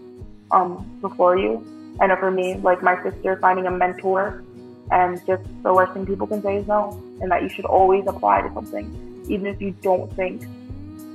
[0.50, 1.64] um, before you.
[2.00, 4.44] I know for me, like my sister, finding a mentor
[4.90, 8.04] and just the worst thing people can say is no, and that you should always
[8.06, 10.42] apply to something, even if you don't think,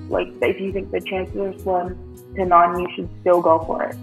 [0.09, 3.83] like, if you think the chances are slim to none, you should still go for
[3.83, 3.95] it.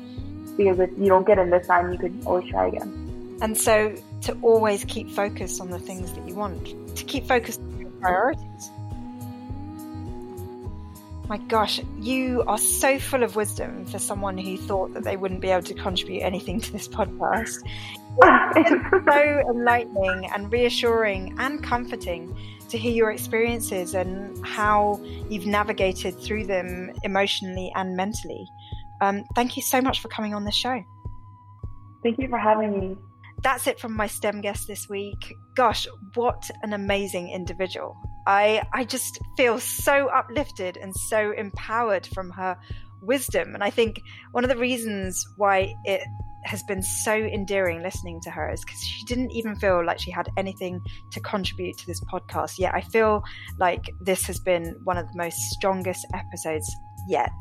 [0.57, 3.39] Because if you don't get in this time, you could always try again.
[3.41, 7.61] And so to always keep focused on the things that you want, to keep focused
[7.61, 8.71] on your priorities.
[11.29, 15.41] My gosh, you are so full of wisdom for someone who thought that they wouldn't
[15.41, 17.63] be able to contribute anything to this podcast.
[18.57, 22.37] it's so enlightening and reassuring and comforting
[22.71, 28.47] to hear your experiences and how you've navigated through them emotionally and mentally.
[29.01, 30.83] Um, thank you so much for coming on the show.
[32.03, 32.97] Thank you for having me.
[33.43, 35.35] That's it from my STEM guest this week.
[35.55, 37.97] Gosh, what an amazing individual.
[38.27, 42.59] I I just feel so uplifted and so empowered from her
[43.03, 43.55] wisdom.
[43.55, 44.01] And I think
[44.33, 46.03] one of the reasons why it
[46.45, 50.11] has been so endearing listening to her is because she didn't even feel like she
[50.11, 50.81] had anything
[51.13, 52.75] to contribute to this podcast yet.
[52.75, 53.23] I feel
[53.59, 56.75] like this has been one of the most strongest episodes
[57.09, 57.33] yet.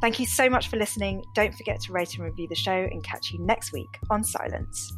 [0.00, 1.22] Thank you so much for listening.
[1.34, 4.92] Don't forget to rate and review the show and catch you next week on Silence.